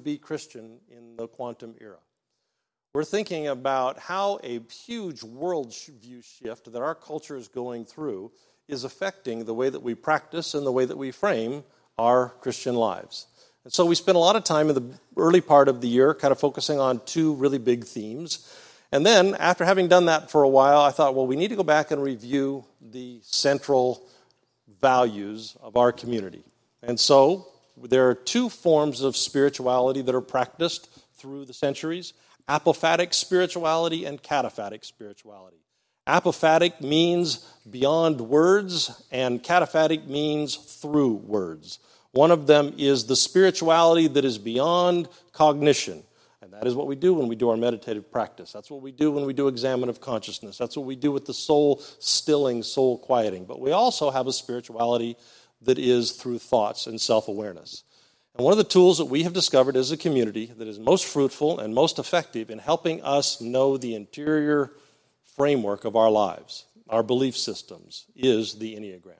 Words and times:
be 0.00 0.18
Christian 0.18 0.78
in 0.90 1.16
the 1.16 1.28
quantum 1.28 1.74
era. 1.80 1.98
We're 2.92 3.04
thinking 3.04 3.46
about 3.46 3.98
how 4.00 4.40
a 4.42 4.60
huge 4.68 5.20
worldview 5.20 6.24
shift 6.24 6.72
that 6.72 6.82
our 6.82 6.94
culture 6.94 7.36
is 7.36 7.46
going 7.46 7.84
through 7.84 8.32
is 8.66 8.84
affecting 8.84 9.44
the 9.44 9.54
way 9.54 9.68
that 9.68 9.82
we 9.82 9.94
practice 9.94 10.54
and 10.54 10.66
the 10.66 10.72
way 10.72 10.84
that 10.84 10.98
we 10.98 11.10
frame 11.12 11.62
our 11.98 12.30
Christian 12.40 12.74
lives. 12.74 13.26
And 13.64 13.72
so 13.72 13.84
we 13.84 13.94
spent 13.94 14.16
a 14.16 14.20
lot 14.20 14.36
of 14.36 14.44
time 14.44 14.70
in 14.70 14.74
the 14.74 14.98
early 15.16 15.40
part 15.40 15.68
of 15.68 15.80
the 15.80 15.88
year 15.88 16.14
kind 16.14 16.32
of 16.32 16.40
focusing 16.40 16.80
on 16.80 17.00
two 17.04 17.34
really 17.34 17.58
big 17.58 17.84
themes. 17.84 18.52
And 18.92 19.06
then, 19.06 19.36
after 19.36 19.64
having 19.64 19.86
done 19.86 20.06
that 20.06 20.30
for 20.30 20.42
a 20.42 20.48
while, 20.48 20.80
I 20.80 20.90
thought, 20.90 21.14
well, 21.14 21.26
we 21.26 21.36
need 21.36 21.48
to 21.48 21.56
go 21.56 21.62
back 21.62 21.92
and 21.92 22.02
review 22.02 22.64
the 22.80 23.20
central 23.22 24.02
values 24.80 25.56
of 25.62 25.76
our 25.76 25.92
community. 25.92 26.42
And 26.82 26.98
so, 26.98 27.46
there 27.88 28.08
are 28.08 28.14
two 28.14 28.48
forms 28.48 29.00
of 29.00 29.16
spirituality 29.16 30.02
that 30.02 30.14
are 30.14 30.20
practiced 30.20 30.88
through 31.14 31.44
the 31.44 31.54
centuries 31.54 32.12
apophatic 32.48 33.14
spirituality 33.14 34.04
and 34.04 34.20
cataphatic 34.20 34.84
spirituality. 34.84 35.58
Apophatic 36.06 36.80
means 36.80 37.46
beyond 37.70 38.20
words, 38.20 39.06
and 39.12 39.40
cataphatic 39.42 40.08
means 40.08 40.56
through 40.56 41.12
words. 41.12 41.78
One 42.10 42.32
of 42.32 42.48
them 42.48 42.74
is 42.76 43.06
the 43.06 43.14
spirituality 43.14 44.08
that 44.08 44.24
is 44.24 44.36
beyond 44.36 45.08
cognition. 45.32 46.02
And 46.42 46.52
that 46.54 46.66
is 46.66 46.74
what 46.74 46.88
we 46.88 46.96
do 46.96 47.14
when 47.14 47.28
we 47.28 47.36
do 47.36 47.50
our 47.50 47.56
meditative 47.56 48.10
practice. 48.10 48.50
That's 48.50 48.70
what 48.70 48.82
we 48.82 48.90
do 48.90 49.12
when 49.12 49.26
we 49.26 49.32
do 49.32 49.46
examinative 49.46 50.00
consciousness. 50.00 50.58
That's 50.58 50.76
what 50.76 50.86
we 50.86 50.96
do 50.96 51.12
with 51.12 51.26
the 51.26 51.34
soul 51.34 51.80
stilling, 52.00 52.64
soul 52.64 52.98
quieting. 52.98 53.44
But 53.44 53.60
we 53.60 53.70
also 53.70 54.10
have 54.10 54.26
a 54.26 54.32
spirituality 54.32 55.16
that 55.62 55.78
is 55.78 56.12
through 56.12 56.38
thoughts 56.38 56.86
and 56.86 57.00
self 57.00 57.28
awareness. 57.28 57.84
And 58.34 58.44
one 58.44 58.52
of 58.52 58.58
the 58.58 58.64
tools 58.64 58.98
that 58.98 59.06
we 59.06 59.24
have 59.24 59.32
discovered 59.32 59.76
as 59.76 59.90
a 59.90 59.96
community 59.96 60.46
that 60.46 60.68
is 60.68 60.78
most 60.78 61.04
fruitful 61.04 61.58
and 61.58 61.74
most 61.74 61.98
effective 61.98 62.50
in 62.50 62.58
helping 62.58 63.02
us 63.02 63.40
know 63.40 63.76
the 63.76 63.94
interior 63.94 64.72
framework 65.36 65.84
of 65.84 65.96
our 65.96 66.10
lives, 66.10 66.66
our 66.88 67.02
belief 67.02 67.36
systems, 67.36 68.06
is 68.14 68.58
the 68.58 68.76
Enneagram. 68.76 69.14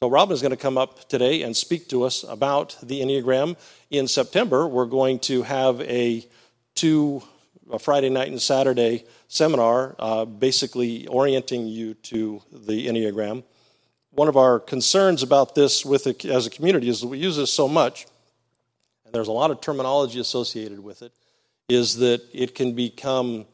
So, 0.00 0.08
Robin 0.08 0.32
is 0.32 0.42
going 0.42 0.50
to 0.50 0.56
come 0.56 0.78
up 0.78 1.08
today 1.08 1.42
and 1.42 1.56
speak 1.56 1.88
to 1.88 2.04
us 2.04 2.22
about 2.22 2.76
the 2.82 3.00
Enneagram. 3.00 3.56
In 3.90 4.06
September, 4.06 4.66
we're 4.66 4.86
going 4.86 5.18
to 5.20 5.42
have 5.42 5.80
a 5.82 6.26
two 6.74 7.22
a 7.70 7.78
Friday 7.78 8.08
night 8.08 8.28
and 8.28 8.40
Saturday 8.40 9.04
seminar, 9.28 9.94
uh, 9.98 10.24
basically 10.24 11.06
orienting 11.06 11.66
you 11.66 11.94
to 11.94 12.40
the 12.52 12.86
Enneagram. 12.86 13.42
One 14.18 14.26
of 14.26 14.36
our 14.36 14.58
concerns 14.58 15.22
about 15.22 15.54
this 15.54 15.86
with 15.86 16.08
as 16.24 16.44
a 16.44 16.50
community 16.50 16.88
is 16.88 17.02
that 17.02 17.06
we 17.06 17.18
use 17.18 17.36
this 17.36 17.52
so 17.52 17.68
much, 17.68 18.08
and 19.04 19.14
there's 19.14 19.28
a 19.28 19.32
lot 19.32 19.52
of 19.52 19.60
terminology 19.60 20.18
associated 20.18 20.80
with 20.80 21.02
it, 21.02 21.12
is 21.68 21.98
that 21.98 22.22
it 22.32 22.56
can 22.56 22.74
become 22.74 23.46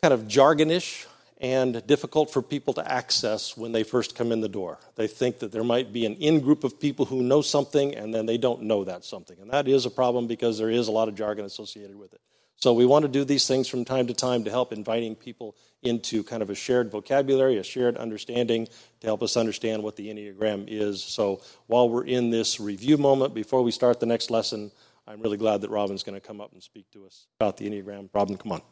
kind 0.00 0.14
of 0.14 0.28
jargonish 0.28 1.06
and 1.40 1.84
difficult 1.88 2.30
for 2.30 2.40
people 2.40 2.72
to 2.74 2.88
access 2.88 3.56
when 3.56 3.72
they 3.72 3.82
first 3.82 4.14
come 4.14 4.30
in 4.30 4.40
the 4.40 4.48
door. 4.48 4.78
They 4.94 5.08
think 5.08 5.40
that 5.40 5.50
there 5.50 5.64
might 5.64 5.92
be 5.92 6.06
an 6.06 6.14
in 6.18 6.38
group 6.38 6.62
of 6.62 6.78
people 6.78 7.06
who 7.06 7.24
know 7.24 7.42
something 7.42 7.96
and 7.96 8.14
then 8.14 8.26
they 8.26 8.38
don't 8.38 8.62
know 8.62 8.84
that 8.84 9.04
something. 9.04 9.40
And 9.40 9.50
that 9.50 9.66
is 9.66 9.86
a 9.86 9.90
problem 9.90 10.28
because 10.28 10.56
there 10.56 10.70
is 10.70 10.86
a 10.86 10.92
lot 10.92 11.08
of 11.08 11.16
jargon 11.16 11.46
associated 11.46 11.98
with 11.98 12.12
it. 12.14 12.20
So 12.56 12.72
we 12.72 12.86
want 12.86 13.02
to 13.02 13.08
do 13.08 13.24
these 13.24 13.46
things 13.46 13.68
from 13.68 13.84
time 13.84 14.06
to 14.06 14.14
time 14.14 14.44
to 14.44 14.50
help 14.50 14.72
inviting 14.72 15.14
people 15.14 15.54
into 15.82 16.22
kind 16.22 16.42
of 16.42 16.50
a 16.50 16.54
shared 16.54 16.90
vocabulary, 16.90 17.58
a 17.58 17.62
shared 17.62 17.96
understanding 17.96 18.66
to 19.00 19.06
help 19.06 19.22
us 19.22 19.36
understand 19.36 19.82
what 19.82 19.96
the 19.96 20.08
Enneagram 20.08 20.64
is. 20.66 21.02
So 21.02 21.42
while 21.66 21.88
we're 21.88 22.06
in 22.06 22.30
this 22.30 22.58
review 22.58 22.96
moment 22.96 23.34
before 23.34 23.62
we 23.62 23.70
start 23.70 24.00
the 24.00 24.06
next 24.06 24.30
lesson, 24.30 24.70
I'm 25.06 25.20
really 25.20 25.36
glad 25.36 25.60
that 25.60 25.70
Robin's 25.70 26.02
going 26.02 26.18
to 26.18 26.26
come 26.26 26.40
up 26.40 26.52
and 26.52 26.62
speak 26.62 26.90
to 26.92 27.04
us 27.04 27.26
about 27.38 27.58
the 27.58 27.68
Enneagram. 27.68 28.08
Robin, 28.14 28.36
come 28.38 28.52
on. 28.52 28.62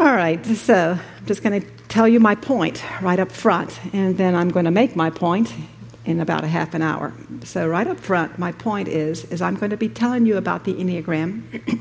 All 0.00 0.14
right, 0.14 0.44
so 0.46 0.96
I'm 0.96 1.26
just 1.26 1.42
going 1.42 1.60
to 1.60 1.68
tell 1.88 2.06
you 2.06 2.20
my 2.20 2.36
point 2.36 2.84
right 3.02 3.18
up 3.18 3.32
front, 3.32 3.80
and 3.92 4.16
then 4.16 4.36
I'm 4.36 4.48
going 4.50 4.66
to 4.66 4.70
make 4.70 4.94
my 4.94 5.10
point 5.10 5.52
in 6.04 6.20
about 6.20 6.44
a 6.44 6.46
half 6.46 6.72
an 6.74 6.82
hour. 6.82 7.12
So 7.42 7.66
right 7.66 7.86
up 7.86 7.98
front, 7.98 8.38
my 8.38 8.52
point 8.52 8.86
is 8.86 9.24
is 9.24 9.42
I'm 9.42 9.56
going 9.56 9.70
to 9.70 9.76
be 9.76 9.88
telling 9.88 10.24
you 10.24 10.36
about 10.36 10.62
the 10.62 10.74
Enneagram. 10.74 11.80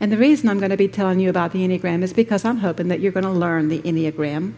And 0.00 0.12
the 0.12 0.16
reason 0.16 0.48
I'm 0.48 0.58
going 0.58 0.70
to 0.70 0.76
be 0.76 0.88
telling 0.88 1.20
you 1.20 1.30
about 1.30 1.52
the 1.52 1.66
Enneagram 1.66 2.02
is 2.02 2.12
because 2.12 2.44
I'm 2.44 2.58
hoping 2.58 2.88
that 2.88 3.00
you're 3.00 3.12
going 3.12 3.24
to 3.24 3.30
learn 3.30 3.68
the 3.68 3.80
Enneagram, 3.82 4.54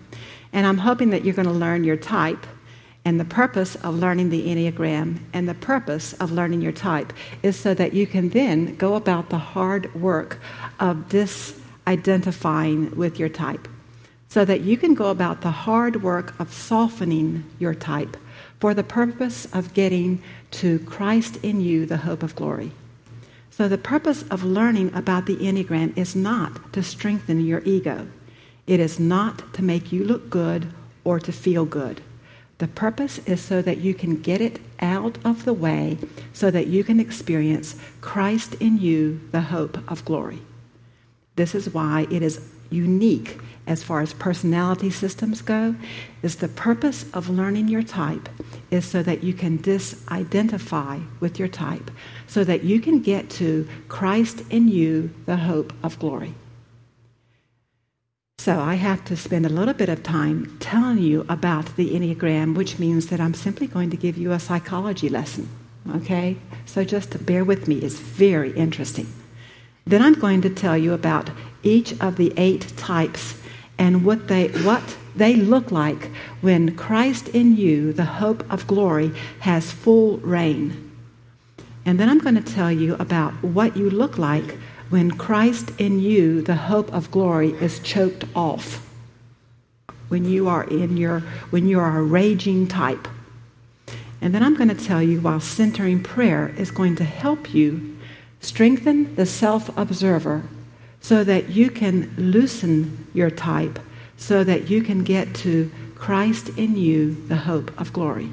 and 0.53 0.67
I'm 0.67 0.79
hoping 0.79 1.11
that 1.11 1.25
you're 1.25 1.35
going 1.35 1.49
to 1.49 1.53
learn 1.53 1.85
your 1.85 1.97
type. 1.97 2.47
And 3.03 3.19
the 3.19 3.25
purpose 3.25 3.77
of 3.77 3.95
learning 3.95 4.29
the 4.29 4.47
Enneagram 4.49 5.21
and 5.33 5.49
the 5.49 5.55
purpose 5.55 6.13
of 6.15 6.33
learning 6.33 6.61
your 6.61 6.73
type 6.73 7.15
is 7.43 7.59
so 7.59 7.73
that 7.73 7.95
you 7.95 8.07
can 8.07 8.29
then 8.29 8.77
go 8.77 8.95
about 8.95 9.31
the 9.31 9.39
hard 9.39 9.95
work 9.95 10.39
of 10.79 11.09
this 11.09 11.59
identifying 11.87 12.95
with 12.95 13.19
your 13.19 13.31
type 13.31 13.67
so 14.31 14.45
that 14.45 14.61
you 14.61 14.77
can 14.77 14.95
go 14.95 15.11
about 15.11 15.41
the 15.41 15.51
hard 15.51 16.05
work 16.05 16.39
of 16.39 16.53
softening 16.53 17.45
your 17.59 17.75
type 17.75 18.17
for 18.61 18.73
the 18.75 18.85
purpose 18.85 19.45
of 19.53 19.75
getting 19.75 20.23
to 20.53 20.79
Christ 20.81 21.39
in 21.43 21.61
you, 21.61 21.85
the 21.85 21.97
hope 21.97 22.23
of 22.23 22.37
glory. 22.37 22.71
So, 23.61 23.69
the 23.69 23.77
purpose 23.77 24.25
of 24.31 24.43
learning 24.43 24.95
about 24.95 25.27
the 25.27 25.37
Enneagram 25.37 25.95
is 25.95 26.17
not 26.17 26.73
to 26.73 26.83
strengthen 26.83 27.45
your 27.45 27.61
ego, 27.67 28.09
it 28.67 28.81
is 28.81 28.99
not 28.99 29.53
to 29.53 29.63
make 29.63 29.93
you 29.93 30.03
look 30.03 30.31
good 30.31 30.73
or 31.05 31.21
to 31.21 31.31
feel 31.31 31.67
good. 31.67 32.01
The 32.57 32.69
purpose 32.69 33.19
is 33.27 33.43
so 33.43 33.61
that 33.61 33.77
you 33.77 33.93
can 33.93 34.23
get 34.23 34.41
it 34.41 34.61
out 34.81 35.19
of 35.27 35.45
the 35.45 35.53
way 35.53 35.99
so 36.33 36.51
that 36.51 36.69
you 36.69 36.83
can 36.83 36.99
experience 36.99 37.77
Christ 38.01 38.55
in 38.61 38.79
you, 38.79 39.21
the 39.31 39.43
hope 39.43 39.77
of 39.91 40.07
glory. 40.07 40.41
This 41.37 41.55
is 41.55 41.75
why 41.75 42.07
it 42.11 42.23
is 42.23 42.41
unique 42.71 43.39
as 43.67 43.83
far 43.83 44.01
as 44.01 44.13
personality 44.15 44.91
systems 44.91 45.43
go 45.43 45.75
is 46.23 46.37
the 46.37 46.49
purpose 46.49 47.05
of 47.13 47.29
learning 47.29 47.69
your 47.69 47.83
type 47.83 48.29
is 48.71 48.85
so 48.85 49.03
that 49.03 49.23
you 49.23 49.33
can 49.33 49.59
disidentify 49.59 51.07
with 51.21 51.39
your 51.39 51.49
type 51.49 51.91
so 52.27 52.43
that 52.45 52.65
you 52.65 52.81
can 52.81 53.01
get 53.01 53.31
to 53.31 53.69
Christ 53.89 54.43
in 54.51 54.69
you 54.69 55.13
the 55.27 55.37
hope 55.37 55.73
of 55.83 55.99
glory. 55.99 56.35
So 58.39 58.59
I 58.59 58.77
have 58.77 59.05
to 59.05 59.17
spend 59.17 59.45
a 59.45 59.51
little 59.51 59.75
bit 59.75 59.91
of 59.91 60.03
time 60.03 60.57
telling 60.61 60.99
you 60.99 61.27
about 61.29 61.77
the 61.77 61.91
Enneagram, 61.91 62.57
which 62.57 62.79
means 62.79 63.09
that 63.09 63.21
I'm 63.21 63.35
simply 63.35 63.67
going 63.67 63.91
to 63.91 63.99
give 63.99 64.17
you 64.17 64.33
a 64.33 64.41
psychology 64.41 65.11
lesson. 65.11 65.49
Okay? 65.97 66.39
So 66.65 66.83
just 66.83 67.27
bear 67.27 67.45
with 67.45 67.69
me. 67.69 67.77
It's 67.77 67.99
very 67.99 68.53
interesting. 68.53 69.13
Then 69.87 70.01
I'm 70.03 70.15
going 70.15 70.41
to 70.43 70.51
tell 70.51 70.79
you 70.79 70.95
about 70.95 71.31
each 71.63 71.99
of 72.01 72.17
the 72.17 72.33
eight 72.37 72.77
types 72.77 73.35
and 73.79 74.05
what 74.05 74.29
they, 74.29 74.49
what 74.49 74.97
they 75.17 75.37
look 75.37 75.71
like 75.71 76.11
when 76.41 76.77
Christ 76.77 77.29
in 77.29 77.57
you, 77.57 77.93
the 77.93 78.05
hope 78.05 78.51
of 78.53 78.67
glory, 78.67 79.13
has 79.41 79.73
full 79.73 80.19
reign. 80.19 80.91
And 81.85 81.99
then 81.99 82.09
I'm 82.09 82.19
going 82.19 82.43
to 82.43 82.53
tell 82.55 82.71
you 82.71 82.95
about 82.97 83.33
what 83.43 83.77
you 83.77 83.89
look 83.89 84.19
like 84.19 84.59
when 84.91 85.13
Christ 85.13 85.73
in 85.79 86.01
you, 86.01 86.43
the 86.43 86.57
hope 86.57 86.93
of 86.93 87.11
glory, 87.11 87.51
is 87.53 87.79
choked 87.81 88.25
off. 88.35 88.87
When 90.09 90.25
you 90.25 90.49
are 90.49 90.65
in 90.65 90.97
your 90.97 91.21
when 91.51 91.69
you 91.69 91.79
are 91.79 91.99
a 91.99 92.03
raging 92.03 92.67
type. 92.67 93.07
And 94.21 94.35
then 94.35 94.43
I'm 94.43 94.57
going 94.57 94.69
to 94.69 94.75
tell 94.75 95.01
you 95.01 95.21
while 95.21 95.41
centering 95.41 96.03
prayer 96.03 96.49
is 96.59 96.71
going 96.71 96.97
to 96.97 97.05
help 97.05 97.55
you 97.55 97.97
Strengthen 98.41 99.15
the 99.17 99.27
self 99.27 99.77
observer 99.77 100.43
so 101.01 101.25
that 101.25 101.51
you 101.51 101.71
can 101.71 102.15
loosen 102.17 103.07
your 103.15 103.31
type, 103.31 103.79
so 104.17 104.45
that 104.45 104.69
you 104.69 104.83
can 104.83 105.03
get 105.03 105.35
to 105.35 105.71
Christ 105.95 106.51
in 106.51 106.77
you, 106.77 107.15
the 107.29 107.37
hope 107.37 107.79
of 107.81 107.93
glory. 107.93 108.31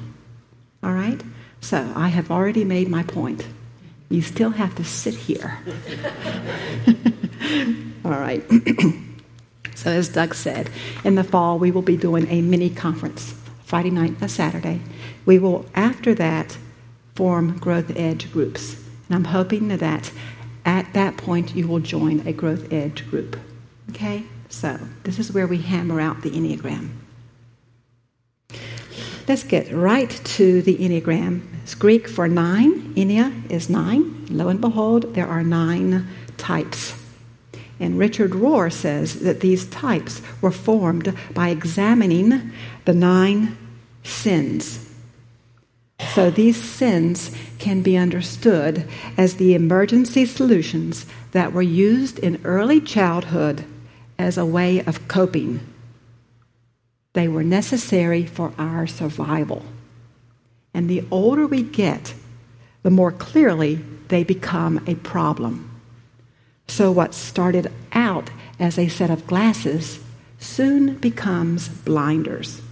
All 0.82 0.92
right? 0.92 1.20
So 1.60 1.92
I 1.96 2.08
have 2.08 2.30
already 2.30 2.64
made 2.64 2.88
my 2.88 3.02
point. 3.02 3.46
You 4.08 4.22
still 4.22 4.50
have 4.50 4.74
to 4.76 4.84
sit 4.84 5.14
here. 5.14 5.58
All 8.04 8.12
right. 8.12 8.42
so, 9.74 9.90
as 9.90 10.08
Doug 10.08 10.34
said, 10.34 10.70
in 11.04 11.14
the 11.14 11.24
fall 11.24 11.58
we 11.58 11.70
will 11.70 11.82
be 11.82 11.96
doing 11.96 12.26
a 12.28 12.40
mini 12.40 12.70
conference, 12.70 13.34
Friday 13.64 13.90
night 13.90 14.14
and 14.20 14.30
Saturday. 14.30 14.80
We 15.26 15.38
will, 15.38 15.66
after 15.74 16.14
that, 16.14 16.56
form 17.14 17.58
growth 17.58 17.94
edge 17.96 18.32
groups. 18.32 18.82
And 19.08 19.16
I'm 19.16 19.24
hoping 19.24 19.68
that 19.68 20.10
at 20.68 20.92
that 20.92 21.16
point 21.16 21.56
you 21.56 21.66
will 21.66 21.80
join 21.80 22.20
a 22.26 22.32
growth 22.32 22.70
edge 22.70 23.08
group. 23.08 23.38
Okay? 23.88 24.24
So, 24.50 24.78
this 25.04 25.18
is 25.18 25.32
where 25.32 25.46
we 25.46 25.58
hammer 25.58 25.98
out 25.98 26.20
the 26.20 26.30
Enneagram. 26.30 26.90
Let's 29.26 29.44
get 29.44 29.72
right 29.72 30.10
to 30.10 30.62
the 30.62 30.76
Enneagram. 30.76 31.42
It's 31.62 31.74
Greek 31.74 32.06
for 32.06 32.28
nine. 32.28 32.94
Ennea 32.94 33.50
is 33.50 33.68
nine. 33.70 34.26
Lo 34.30 34.48
and 34.48 34.60
behold, 34.60 35.14
there 35.14 35.26
are 35.26 35.42
nine 35.42 36.06
types. 36.36 36.94
And 37.80 37.98
Richard 37.98 38.32
Rohr 38.32 38.72
says 38.72 39.20
that 39.20 39.40
these 39.40 39.66
types 39.66 40.20
were 40.42 40.50
formed 40.50 41.14
by 41.32 41.48
examining 41.48 42.52
the 42.84 42.94
nine 42.94 43.56
sins. 44.02 44.88
So 46.14 46.30
these 46.30 46.62
sins 46.62 47.34
can 47.58 47.82
be 47.82 47.96
understood 47.96 48.88
as 49.16 49.36
the 49.36 49.54
emergency 49.54 50.24
solutions 50.24 51.06
that 51.32 51.52
were 51.52 51.62
used 51.62 52.18
in 52.18 52.40
early 52.44 52.80
childhood 52.80 53.64
as 54.18 54.36
a 54.36 54.46
way 54.46 54.82
of 54.84 55.08
coping. 55.08 55.60
They 57.12 57.28
were 57.28 57.44
necessary 57.44 58.26
for 58.26 58.52
our 58.58 58.86
survival. 58.86 59.64
And 60.74 60.88
the 60.88 61.04
older 61.10 61.46
we 61.46 61.62
get, 61.62 62.14
the 62.82 62.90
more 62.90 63.12
clearly 63.12 63.76
they 64.08 64.24
become 64.24 64.82
a 64.86 64.94
problem. 64.96 65.80
So, 66.68 66.92
what 66.92 67.14
started 67.14 67.72
out 67.92 68.30
as 68.60 68.78
a 68.78 68.88
set 68.88 69.10
of 69.10 69.26
glasses 69.26 70.00
soon 70.38 70.96
becomes 70.96 71.68
blinders. 71.68 72.62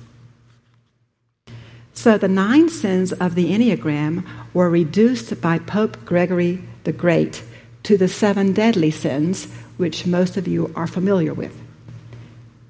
So, 1.94 2.18
the 2.18 2.28
nine 2.28 2.68
sins 2.68 3.12
of 3.12 3.34
the 3.34 3.50
Enneagram 3.50 4.24
were 4.56 4.70
reduced 4.70 5.38
by 5.42 5.58
Pope 5.58 6.02
Gregory 6.06 6.58
the 6.84 6.92
Great 6.92 7.42
to 7.82 7.98
the 7.98 8.08
seven 8.08 8.54
deadly 8.54 8.90
sins, 8.90 9.52
which 9.76 10.06
most 10.06 10.38
of 10.38 10.48
you 10.48 10.72
are 10.74 10.86
familiar 10.86 11.34
with 11.34 11.54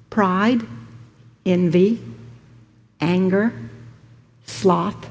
pride, 0.09 0.67
envy, 1.45 2.03
anger, 2.99 3.53
sloth, 4.45 5.09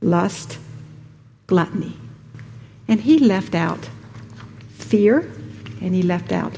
lust, 0.00 0.56
gluttony. 1.46 1.94
And 2.88 3.02
he 3.02 3.18
left 3.18 3.54
out 3.54 3.90
fear 4.78 5.30
and 5.82 5.94
he 5.94 6.02
left 6.02 6.32
out 6.32 6.56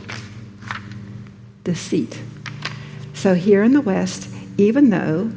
deceit. 1.65 2.21
So 3.15 3.35
here 3.35 3.65
in 3.65 3.73
the 3.73 3.81
West, 3.81 4.29
even 4.59 4.91
though 4.91 5.33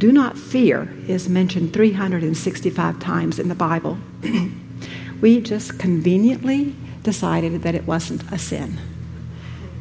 do 0.00 0.10
not 0.10 0.38
fear 0.38 0.88
is 1.06 1.28
mentioned 1.28 1.74
365 1.74 2.98
times 2.98 3.38
in 3.38 3.48
the 3.48 3.54
Bible, 3.54 3.98
we 5.20 5.42
just 5.42 5.78
conveniently 5.78 6.74
decided 7.02 7.62
that 7.62 7.74
it 7.74 7.86
wasn't 7.86 8.22
a 8.32 8.38
sin. 8.38 8.78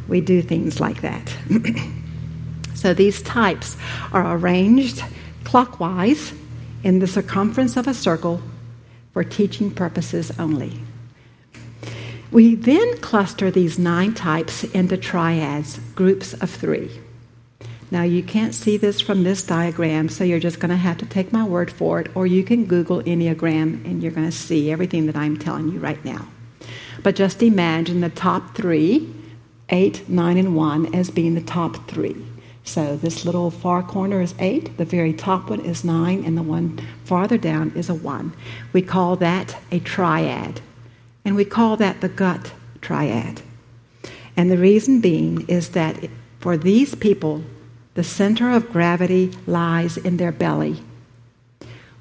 We 0.10 0.20
do 0.20 0.42
things 0.42 0.82
like 0.82 1.02
that. 1.02 1.34
so 2.76 2.94
these 2.94 3.22
types 3.22 3.78
are 4.12 4.36
arranged 4.36 5.02
clockwise 5.46 6.34
in 6.84 7.00
the 7.00 7.08
circumference 7.08 7.78
of 7.78 7.88
a 7.88 7.94
circle 7.94 8.42
for 9.14 9.24
teaching 9.24 9.72
purposes 9.72 10.38
only. 10.38 10.82
We 12.30 12.56
then 12.56 12.98
cluster 12.98 13.50
these 13.50 13.80
nine 13.80 14.14
types 14.16 14.66
into 14.66 14.98
triads, 14.98 15.80
groups 15.96 16.34
of 16.34 16.50
three. 16.50 17.00
Now, 17.92 18.04
you 18.04 18.22
can't 18.22 18.54
see 18.54 18.78
this 18.78 19.02
from 19.02 19.24
this 19.24 19.42
diagram, 19.42 20.10
so 20.10 20.24
you're 20.24 20.40
just 20.40 20.60
going 20.60 20.70
to 20.70 20.78
have 20.78 21.00
to 21.00 21.08
take 21.08 21.34
my 21.34 21.44
word 21.44 21.72
for 21.72 22.00
it, 22.00 22.16
or 22.16 22.28
you 22.28 22.44
can 22.44 22.66
Google 22.66 23.02
Enneagram 23.02 23.84
and 23.84 24.04
you're 24.04 24.12
going 24.12 24.30
to 24.30 24.36
see 24.36 24.72
everything 24.72 25.08
that 25.08 25.16
I'm 25.16 25.38
telling 25.38 25.70
you 25.70 25.80
right 25.80 26.04
now. 26.06 26.28
But 27.02 27.16
just 27.16 27.42
imagine 27.42 28.02
the 28.02 28.10
top 28.10 28.56
three, 28.56 29.12
eight, 29.70 30.08
nine, 30.08 30.38
and 30.38 30.56
one, 30.56 30.94
as 30.94 31.10
being 31.10 31.34
the 31.34 31.42
top 31.42 31.88
three. 31.90 32.16
So 32.64 32.96
this 32.96 33.26
little 33.26 33.50
far 33.50 33.82
corner 33.82 34.22
is 34.22 34.36
eight, 34.38 34.78
the 34.78 34.86
very 34.86 35.12
top 35.12 35.50
one 35.50 35.62
is 35.62 35.84
nine, 35.84 36.24
and 36.24 36.38
the 36.38 36.44
one 36.44 36.80
farther 37.06 37.38
down 37.38 37.72
is 37.76 37.90
a 37.90 37.96
one. 37.96 38.34
We 38.74 38.84
call 38.84 39.16
that 39.16 39.58
a 39.72 39.80
triad, 39.80 40.62
and 41.26 41.36
we 41.36 41.46
call 41.46 41.78
that 41.78 42.02
the 42.02 42.10
gut 42.10 42.54
triad. 42.82 43.42
And 44.38 44.52
the 44.52 44.58
reason 44.58 45.02
being 45.02 45.48
is 45.48 45.70
that 45.70 46.08
for 46.40 46.56
these 46.58 46.94
people, 46.94 47.44
the 48.00 48.04
center 48.06 48.50
of 48.50 48.72
gravity 48.72 49.30
lies 49.46 49.98
in 49.98 50.16
their 50.16 50.32
belly, 50.32 50.82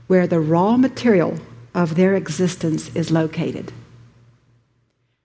where 0.06 0.28
the 0.28 0.38
raw 0.38 0.76
material 0.76 1.36
of 1.74 1.96
their 1.96 2.14
existence 2.14 2.94
is 2.94 3.10
located. 3.10 3.72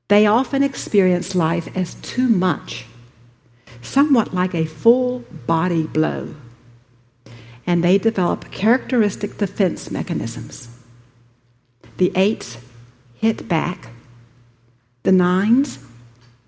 They 0.07 0.25
often 0.25 0.63
experience 0.63 1.35
life 1.35 1.69
as 1.77 1.93
too 2.01 2.27
much 2.27 2.87
somewhat 3.83 4.33
like 4.33 4.55
a 4.55 4.65
full 4.65 5.19
body 5.45 5.83
blow. 5.83 6.33
And 7.67 7.83
they 7.83 7.99
develop 7.99 8.49
characteristic 8.49 9.37
defense 9.37 9.91
mechanisms. 9.91 10.75
The 11.97 12.11
eights 12.15 12.57
hit 13.13 13.47
back, 13.47 13.89
the 15.03 15.11
nines 15.11 15.77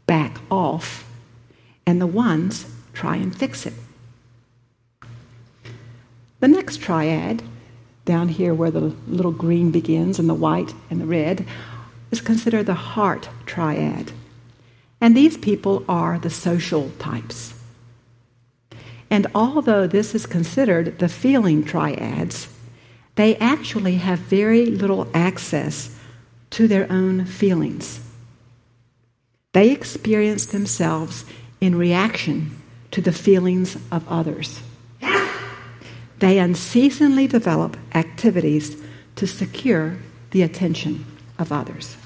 back 0.08 0.40
off, 0.50 1.08
and 1.86 2.02
the 2.02 2.08
ones 2.08 2.66
try 2.92 3.18
and 3.18 3.38
fix 3.38 3.68
it. 3.68 3.74
The 6.40 6.48
next 6.48 6.82
triad, 6.82 7.42
down 8.04 8.30
here 8.30 8.54
where 8.54 8.72
the 8.72 8.96
little 9.08 9.32
green 9.32 9.72
begins 9.72 10.20
and 10.20 10.30
the 10.30 10.34
white 10.34 10.74
and 10.90 11.02
the 11.02 11.06
red, 11.06 11.46
is 12.12 12.22
considered 12.22 12.66
the 12.66 12.74
heart 12.74 13.30
triad. 13.46 14.12
And 15.02 15.16
these 15.16 15.38
people 15.38 15.84
are 15.90 16.20
the 16.20 16.30
social 16.30 16.92
types. 17.00 17.54
And 19.10 19.28
although 19.34 19.88
this 19.88 20.16
is 20.16 20.26
considered 20.26 21.00
the 21.00 21.10
feeling 21.10 21.64
triads, 21.64 22.48
they 23.16 23.38
actually 23.38 23.96
have 23.96 24.20
very 24.20 24.66
little 24.66 25.08
access 25.14 25.98
to 26.52 26.68
their 26.68 26.92
own 26.92 27.26
feelings. 27.26 28.02
They 29.54 29.72
experience 29.72 30.46
themselves 30.46 31.24
in 31.62 31.76
reaction 31.76 32.62
to 32.92 33.02
the 33.02 33.14
feelings 33.14 33.78
of 33.92 34.08
others. 34.10 34.60
They 36.20 36.40
unceasingly 36.40 37.28
develop 37.28 37.78
activities 37.94 38.82
to 39.16 39.28
secure 39.28 39.98
the 40.32 40.42
attention 40.42 41.06
of 41.38 41.52
others. 41.52 41.98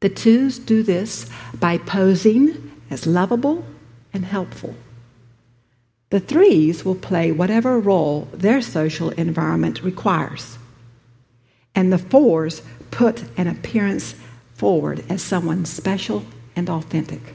The 0.00 0.08
twos 0.08 0.58
do 0.58 0.82
this 0.82 1.30
by 1.58 1.78
posing 1.78 2.72
as 2.90 3.06
lovable 3.06 3.64
and 4.12 4.24
helpful. 4.24 4.74
The 6.10 6.20
threes 6.20 6.84
will 6.84 6.94
play 6.94 7.32
whatever 7.32 7.80
role 7.80 8.28
their 8.32 8.60
social 8.60 9.10
environment 9.10 9.82
requires. 9.82 10.58
And 11.74 11.92
the 11.92 11.98
fours 11.98 12.62
put 12.90 13.24
an 13.36 13.48
appearance 13.48 14.14
forward 14.54 15.04
as 15.08 15.22
someone 15.22 15.64
special 15.64 16.24
and 16.54 16.70
authentic. 16.70 17.34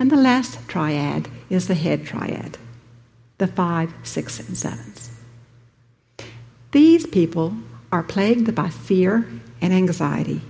And 0.00 0.10
the 0.10 0.16
last 0.16 0.66
triad 0.68 1.28
is 1.48 1.68
the 1.68 1.74
head 1.74 2.04
triad, 2.04 2.58
the 3.38 3.46
five, 3.46 3.94
six, 4.02 4.40
and 4.40 4.56
sevens. 4.56 5.10
These 6.72 7.06
people 7.06 7.54
are 7.90 8.02
plagued 8.02 8.54
by 8.54 8.68
fear 8.68 9.26
and 9.60 9.72
anxiety, 9.72 10.42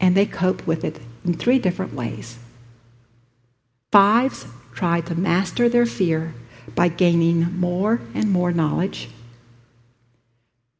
and 0.00 0.16
they 0.16 0.26
cope 0.26 0.66
with 0.66 0.84
it 0.84 1.00
in 1.24 1.34
three 1.34 1.58
different 1.58 1.94
ways. 1.94 2.38
Fives 3.90 4.46
try 4.72 5.00
to 5.02 5.14
master 5.14 5.68
their 5.68 5.84
fear 5.84 6.34
by 6.74 6.88
gaining 6.88 7.58
more 7.58 8.00
and 8.14 8.30
more 8.30 8.52
knowledge. 8.52 9.08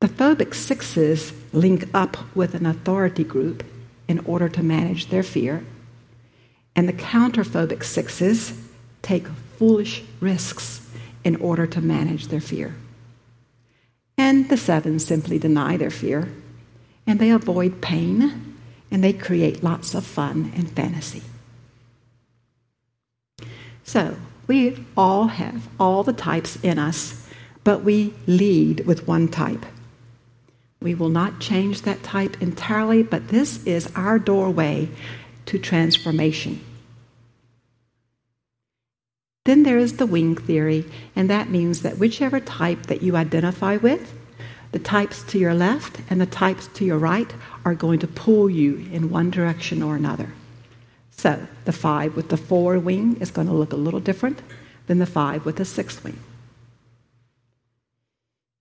The 0.01 0.09
phobic 0.09 0.55
sixes 0.55 1.33
link 1.53 1.89
up 1.93 2.17
with 2.35 2.55
an 2.55 2.67
authority 2.67 3.25
group 3.25 3.65
in 4.09 4.21
order 4.21 4.49
to 4.49 4.63
manage 4.63 5.09
their 5.09 5.23
fear. 5.23 5.65
And 6.75 6.89
the 6.89 6.93
counterphobic 6.93 7.85
sixes 7.85 8.59
take 9.03 9.29
foolish 9.59 10.03
risks 10.21 10.82
in 11.25 11.37
order 11.37 11.67
to 11.67 11.81
manage 11.81 12.29
their 12.29 12.41
fear. 12.41 12.75
And 14.17 14.49
the 14.49 14.57
sevens 14.57 15.05
simply 15.05 15.39
deny 15.39 15.77
their 15.77 15.91
fear 15.91 16.29
and 17.07 17.19
they 17.19 17.31
avoid 17.31 17.81
pain 17.81 18.57
and 18.91 19.03
they 19.03 19.13
create 19.13 19.63
lots 19.63 19.95
of 19.95 20.05
fun 20.05 20.53
and 20.55 20.71
fantasy. 20.71 21.23
So, 23.85 24.17
we 24.47 24.85
all 24.97 25.29
have 25.29 25.69
all 25.79 26.03
the 26.03 26.13
types 26.13 26.57
in 26.63 26.79
us, 26.79 27.27
but 27.65 27.83
we 27.83 28.15
lead 28.27 28.87
with 28.87 29.07
one 29.09 29.29
type. 29.29 29.65
We 30.81 30.95
will 30.95 31.09
not 31.09 31.41
change 31.41 31.83
that 31.83 32.03
type 32.03 32.41
entirely, 32.43 33.03
but 33.03 33.29
this 33.29 33.65
is 33.65 33.91
our 33.95 34.19
doorway 34.19 34.89
to 35.47 35.59
transformation. 35.59 36.61
Then 39.45 39.65
there 39.65 39.79
is 39.79 39.97
the 39.97 40.07
wing 40.07 40.37
theory, 40.37 40.85
and 41.17 41.29
that 41.29 41.51
means 41.51 41.83
that 41.83 41.99
whichever 41.99 42.39
type 42.39 42.87
that 42.87 43.03
you 43.03 43.17
identify 43.17 43.77
with, 43.77 44.15
the 44.71 44.79
types 44.79 45.23
to 45.25 45.39
your 45.39 45.53
left 45.53 46.01
and 46.09 46.21
the 46.21 46.27
types 46.27 46.69
to 46.75 46.85
your 46.85 46.99
right 46.99 47.33
are 47.65 47.75
going 47.75 47.99
to 48.01 48.07
pull 48.07 48.49
you 48.49 48.89
in 48.93 49.11
one 49.11 49.31
direction 49.31 49.83
or 49.83 49.97
another. 49.97 50.33
So 51.11 51.47
the 51.65 51.73
five 51.73 52.17
with 52.17 52.29
the 52.29 52.37
four 52.37 52.79
wing 52.79 53.17
is 53.21 53.31
going 53.31 53.49
to 53.49 53.53
look 53.53 53.73
a 53.73 53.77
little 53.77 54.01
different 54.01 54.41
than 54.87 54.99
the 54.99 55.07
five 55.07 55.45
with 55.45 55.57
the 55.57 55.65
six 55.65 56.03
wing. 56.03 56.19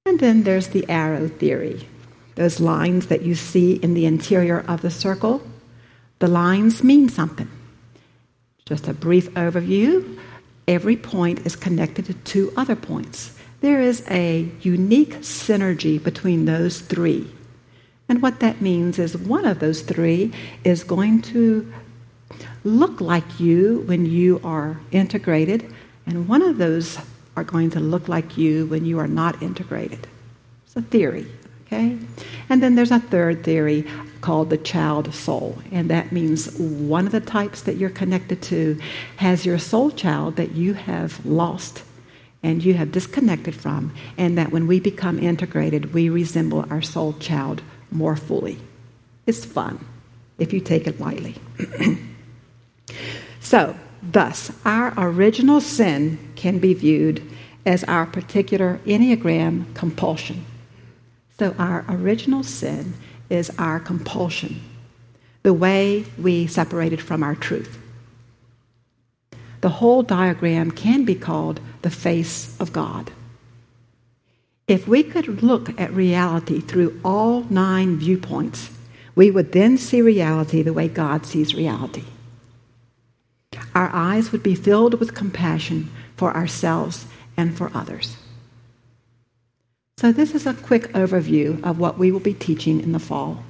And 0.05 0.19
then 0.19 0.43
there's 0.43 0.69
the 0.69 0.89
arrow 0.89 1.27
theory. 1.27 1.88
Those 2.35 2.59
lines 2.59 3.07
that 3.07 3.21
you 3.21 3.35
see 3.35 3.73
in 3.75 3.93
the 3.93 4.05
interior 4.05 4.59
of 4.67 4.81
the 4.81 4.91
circle, 4.91 5.41
the 6.19 6.27
lines 6.27 6.83
mean 6.83 7.07
something. 7.07 7.50
Just 8.65 8.88
a 8.88 8.93
brief 8.93 9.29
overview 9.31 10.19
every 10.68 10.96
point 10.96 11.46
is 11.46 11.56
connected 11.56 12.06
to 12.06 12.13
two 12.13 12.53
other 12.56 12.75
points. 12.75 13.36
there 13.62 13.80
is 13.80 14.03
a 14.10 14.50
unique 14.62 15.18
synergy 15.22 16.03
between 16.03 16.46
those 16.46 16.82
three. 16.82 17.32
And 18.10 18.22
what 18.22 18.39
that 18.39 18.60
means 18.60 19.00
is 19.00 19.15
one 19.15 19.46
of 19.46 19.60
those 19.60 19.84
three 19.84 20.34
is 20.63 20.84
going 20.84 21.22
to 21.34 21.72
look 22.63 23.00
like 23.00 23.39
you 23.39 23.84
when 23.86 24.06
you 24.06 24.41
are 24.44 24.82
integrated, 24.91 25.74
and 26.06 26.27
one 26.27 26.41
of 26.41 26.58
those 26.58 26.98
are 27.38 27.44
going 27.44 27.70
to 27.72 27.80
look 27.80 28.08
like 28.10 28.38
you 28.38 28.65
when 28.65 28.84
you 28.84 29.00
are 29.00 29.08
not 29.08 29.41
integrated. 29.41 30.08
It's 30.65 30.75
a 30.75 30.82
theory, 30.82 31.27
okay? 31.65 31.98
And 32.50 32.62
then 32.62 32.75
there's 32.75 32.91
a 32.91 33.00
third 33.00 33.44
theory 33.44 33.88
called 34.22 34.50
the 34.50 34.58
child 34.58 35.13
soul, 35.13 35.58
and 35.72 35.90
that 35.90 36.12
means 36.12 36.56
one 36.58 37.06
of 37.06 37.12
the 37.12 37.20
types 37.20 37.62
that 37.63 37.78
you're 37.78 37.90
connected 37.90 38.42
to 38.44 38.80
has 39.18 39.46
your 39.46 39.60
soul 39.60 39.92
child 39.92 40.36
that 40.36 40.51
you 40.54 40.74
have 40.74 41.25
lost 41.25 41.84
and 42.44 42.63
you 42.63 42.74
have 42.74 42.92
disconnected 42.92 43.56
from, 43.56 43.94
and 44.18 44.38
that 44.38 44.51
when 44.51 44.66
we 44.68 44.80
become 44.80 45.20
integrated, 45.20 45.94
we 45.94 46.10
resemble 46.10 46.66
our 46.70 46.82
soul 46.82 47.13
child 47.13 47.62
more 47.92 48.16
fully. 48.16 48.58
It's 49.28 49.46
fun 49.46 49.86
if 50.40 50.51
you 50.54 50.60
take 50.60 50.88
it 50.88 51.00
lightly. 51.00 51.36
so, 53.40 53.75
thus, 54.01 54.51
our 54.66 54.94
original 54.98 55.62
sin 55.62 56.18
can 56.36 56.58
be 56.58 56.74
viewed 56.74 57.22
as 57.66 57.84
our 57.84 58.08
particular 58.08 58.80
Enneagram 58.86 59.74
compulsion. 59.75 60.46
So, 61.38 61.56
our 61.60 61.86
original 61.88 62.44
sin 62.44 62.96
is 63.31 63.50
our 63.57 63.79
compulsion, 63.79 64.61
the 65.43 65.53
way 65.53 66.05
we 66.19 66.45
separated 66.45 67.01
from 67.01 67.23
our 67.23 67.33
truth. 67.33 67.79
The 69.61 69.69
whole 69.69 70.03
diagram 70.03 70.71
can 70.71 71.05
be 71.05 71.15
called 71.15 71.61
the 71.81 71.89
face 71.89 72.59
of 72.59 72.73
God. 72.73 73.11
If 74.67 74.88
we 74.88 75.03
could 75.03 75.41
look 75.41 75.79
at 75.79 75.93
reality 75.93 76.59
through 76.59 77.00
all 77.03 77.45
nine 77.50 77.97
viewpoints, 77.97 78.69
we 79.15 79.31
would 79.31 79.51
then 79.51 79.77
see 79.77 80.01
reality 80.01 80.61
the 80.61 80.73
way 80.73 80.88
God 80.88 81.25
sees 81.25 81.55
reality. 81.55 82.03
Our 83.73 83.89
eyes 83.93 84.31
would 84.31 84.43
be 84.43 84.55
filled 84.55 85.00
with 85.00 85.15
compassion 85.15 85.89
for 86.15 86.35
ourselves 86.35 87.05
and 87.38 87.57
for 87.57 87.71
others. 87.73 88.17
So, 89.98 90.12
this 90.12 90.33
is 90.33 90.48
a 90.48 90.55
quick 90.55 90.91
overview 90.93 91.63
of 91.63 91.77
what 91.77 92.00
we 92.00 92.12
will 92.12 92.19
be 92.19 92.33
teaching 92.33 92.81
in 92.81 92.91
the 92.91 92.98
fall. 92.98 93.43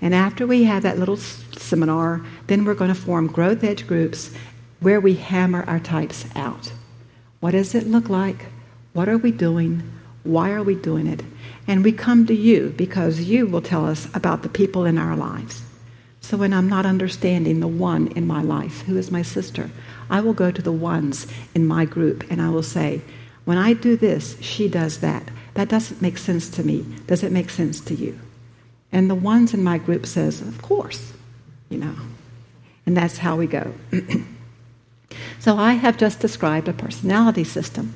And 0.00 0.14
after 0.14 0.46
we 0.46 0.64
have 0.64 0.82
that 0.84 0.98
little 0.98 1.18
seminar, 1.18 2.24
then 2.46 2.64
we're 2.64 2.74
going 2.74 2.88
to 2.88 2.98
form 2.98 3.26
growth 3.26 3.62
edge 3.62 3.86
groups 3.86 4.30
where 4.80 5.00
we 5.00 5.16
hammer 5.16 5.62
our 5.66 5.80
types 5.80 6.24
out. 6.34 6.72
What 7.40 7.50
does 7.50 7.74
it 7.74 7.86
look 7.86 8.08
like? 8.08 8.46
What 8.94 9.06
are 9.06 9.18
we 9.18 9.30
doing? 9.30 9.82
Why 10.22 10.50
are 10.50 10.62
we 10.62 10.76
doing 10.76 11.06
it? 11.06 11.22
And 11.66 11.84
we 11.84 11.92
come 11.92 12.26
to 12.26 12.34
you 12.34 12.72
because 12.76 13.20
you 13.20 13.46
will 13.46 13.60
tell 13.60 13.84
us 13.84 14.08
about 14.14 14.42
the 14.42 14.48
people 14.48 14.86
in 14.86 14.96
our 14.96 15.14
lives. 15.14 15.62
So 16.22 16.38
when 16.38 16.54
I'm 16.54 16.70
not 16.70 16.86
understanding 16.86 17.60
the 17.60 17.68
one 17.68 18.08
in 18.08 18.26
my 18.26 18.40
life, 18.40 18.80
who 18.82 18.96
is 18.96 19.10
my 19.10 19.20
sister, 19.20 19.70
I 20.08 20.20
will 20.20 20.32
go 20.32 20.50
to 20.50 20.62
the 20.62 20.72
ones 20.72 21.26
in 21.54 21.66
my 21.66 21.84
group 21.84 22.24
and 22.30 22.40
I 22.40 22.48
will 22.48 22.62
say, 22.62 23.02
when 23.44 23.58
I 23.58 23.72
do 23.74 23.96
this, 23.96 24.40
she 24.40 24.68
does 24.68 25.00
that. 25.00 25.28
That 25.54 25.68
doesn't 25.68 26.02
make 26.02 26.18
sense 26.18 26.48
to 26.50 26.64
me. 26.64 26.84
Does 27.06 27.22
it 27.22 27.32
make 27.32 27.50
sense 27.50 27.80
to 27.82 27.94
you? 27.94 28.18
And 28.90 29.10
the 29.10 29.14
ones 29.14 29.54
in 29.54 29.62
my 29.62 29.78
group 29.78 30.06
says, 30.06 30.40
of 30.40 30.62
course, 30.62 31.12
you 31.68 31.78
know. 31.78 31.94
And 32.86 32.96
that's 32.96 33.18
how 33.18 33.36
we 33.36 33.46
go. 33.46 33.74
so 35.38 35.56
I 35.56 35.74
have 35.74 35.96
just 35.96 36.20
described 36.20 36.68
a 36.68 36.72
personality 36.72 37.44
system. 37.44 37.94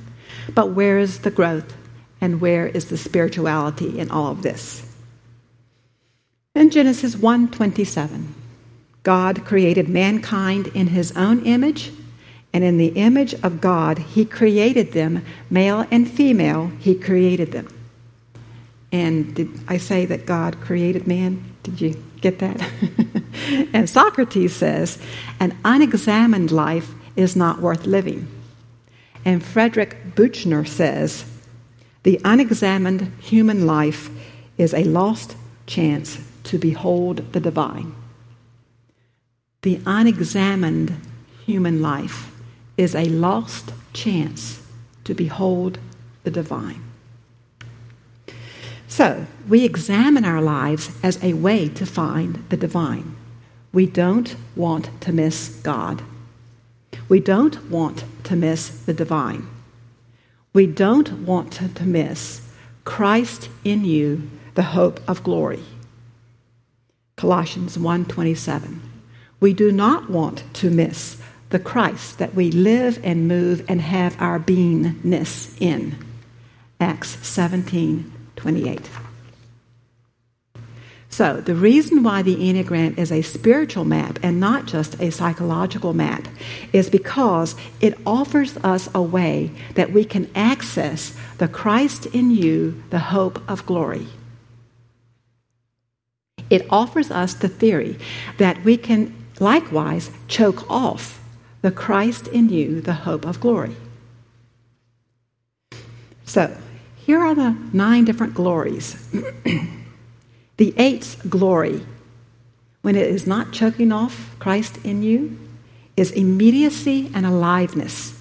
But 0.54 0.72
where 0.72 0.98
is 0.98 1.20
the 1.20 1.30
growth? 1.30 1.74
And 2.20 2.40
where 2.40 2.66
is 2.66 2.86
the 2.86 2.98
spirituality 2.98 3.98
in 3.98 4.10
all 4.10 4.32
of 4.32 4.42
this? 4.42 4.84
In 6.54 6.70
Genesis 6.70 7.14
1:27, 7.14 8.34
God 9.04 9.44
created 9.44 9.88
mankind 9.88 10.66
in 10.74 10.88
his 10.88 11.12
own 11.12 11.44
image, 11.46 11.92
and 12.52 12.64
in 12.64 12.78
the 12.78 12.88
image 12.88 13.34
of 13.42 13.60
God 13.60 13.98
he 13.98 14.24
created 14.24 14.92
them, 14.92 15.24
male 15.50 15.86
and 15.90 16.10
female, 16.10 16.72
he 16.78 16.94
created 16.94 17.52
them. 17.52 17.68
And 18.90 19.34
did 19.34 19.48
I 19.68 19.76
say 19.76 20.06
that 20.06 20.26
God 20.26 20.60
created 20.60 21.06
man? 21.06 21.44
Did 21.62 21.80
you 21.80 22.04
get 22.20 22.38
that? 22.38 22.66
and 23.72 23.88
Socrates 23.88 24.56
says, 24.56 24.98
an 25.40 25.56
unexamined 25.64 26.50
life 26.50 26.94
is 27.16 27.36
not 27.36 27.60
worth 27.60 27.84
living. 27.84 28.26
And 29.24 29.44
Frederick 29.44 30.14
Buechner 30.14 30.64
says, 30.64 31.24
the 32.02 32.20
unexamined 32.24 33.12
human 33.20 33.66
life 33.66 34.08
is 34.56 34.72
a 34.72 34.84
lost 34.84 35.36
chance 35.66 36.18
to 36.44 36.58
behold 36.58 37.32
the 37.32 37.40
divine. 37.40 37.94
The 39.62 39.80
unexamined 39.84 40.96
human 41.44 41.82
life 41.82 42.32
is 42.78 42.94
a 42.94 43.04
lost 43.04 43.72
chance 43.92 44.62
to 45.04 45.12
behold 45.12 45.78
the 46.22 46.30
divine. 46.30 46.82
So, 48.86 49.26
we 49.46 49.64
examine 49.64 50.24
our 50.24 50.40
lives 50.40 50.90
as 51.02 51.22
a 51.22 51.34
way 51.34 51.68
to 51.68 51.84
find 51.84 52.42
the 52.48 52.56
divine. 52.56 53.16
We 53.72 53.86
don't 53.86 54.34
want 54.56 54.88
to 55.02 55.12
miss 55.12 55.60
God. 55.62 56.02
We 57.08 57.20
don't 57.20 57.70
want 57.70 58.04
to 58.24 58.36
miss 58.36 58.68
the 58.68 58.94
divine. 58.94 59.46
We 60.54 60.66
don't 60.66 61.26
want 61.26 61.52
to 61.74 61.84
miss 61.84 62.40
Christ 62.84 63.50
in 63.64 63.84
you, 63.84 64.30
the 64.54 64.74
hope 64.74 65.00
of 65.06 65.22
glory. 65.22 65.64
Colossians 67.16 67.76
1:27. 67.76 68.80
We 69.40 69.52
do 69.52 69.70
not 69.70 70.08
want 70.08 70.42
to 70.54 70.70
miss 70.70 71.18
the 71.50 71.58
Christ 71.58 72.18
that 72.18 72.34
we 72.34 72.50
live 72.50 73.00
and 73.02 73.28
move 73.28 73.64
and 73.68 73.80
have 73.80 74.20
our 74.20 74.38
beingness 74.38 75.56
in. 75.60 75.96
Acts 76.80 77.16
17:28. 77.22 78.88
So, 81.10 81.40
the 81.40 81.54
reason 81.54 82.02
why 82.02 82.22
the 82.22 82.36
Enneagram 82.36 82.96
is 82.96 83.10
a 83.10 83.22
spiritual 83.22 83.84
map 83.84 84.20
and 84.22 84.38
not 84.38 84.66
just 84.66 85.00
a 85.00 85.10
psychological 85.10 85.92
map 85.94 86.28
is 86.72 86.90
because 86.90 87.56
it 87.80 87.98
offers 88.06 88.56
us 88.58 88.88
a 88.94 89.02
way 89.02 89.50
that 89.74 89.92
we 89.92 90.04
can 90.04 90.30
access 90.34 91.16
the 91.38 91.48
Christ 91.48 92.06
in 92.06 92.30
you, 92.30 92.82
the 92.90 92.98
hope 92.98 93.40
of 93.50 93.66
glory. 93.66 94.06
It 96.50 96.66
offers 96.70 97.10
us 97.10 97.34
the 97.34 97.48
theory 97.48 97.98
that 98.36 98.62
we 98.62 98.76
can 98.76 99.14
likewise 99.40 100.10
choke 100.28 100.70
off 100.70 101.17
the 101.62 101.70
Christ 101.70 102.28
in 102.28 102.48
you, 102.48 102.80
the 102.80 102.92
hope 102.92 103.24
of 103.24 103.40
glory. 103.40 103.76
So, 106.24 106.56
here 106.96 107.20
are 107.20 107.34
the 107.34 107.56
nine 107.72 108.04
different 108.04 108.34
glories. 108.34 109.08
The 110.58 110.74
eighth 110.76 111.30
glory, 111.30 111.86
when 112.82 112.96
it 112.96 113.06
is 113.06 113.28
not 113.28 113.52
choking 113.52 113.92
off 113.92 114.34
Christ 114.40 114.78
in 114.84 115.04
you, 115.04 115.38
is 115.96 116.10
immediacy 116.10 117.12
and 117.14 117.24
aliveness. 117.24 118.20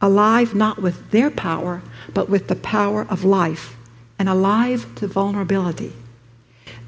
Alive 0.00 0.54
not 0.54 0.80
with 0.80 1.10
their 1.10 1.28
power, 1.28 1.82
but 2.14 2.28
with 2.28 2.46
the 2.46 2.54
power 2.54 3.04
of 3.10 3.24
life, 3.24 3.76
and 4.16 4.28
alive 4.28 4.94
to 4.94 5.08
vulnerability. 5.08 5.92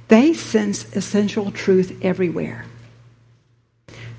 They 0.07 0.33
sense 0.33 0.95
essential 0.95 1.51
truth 1.51 1.99
everywhere. 2.01 2.67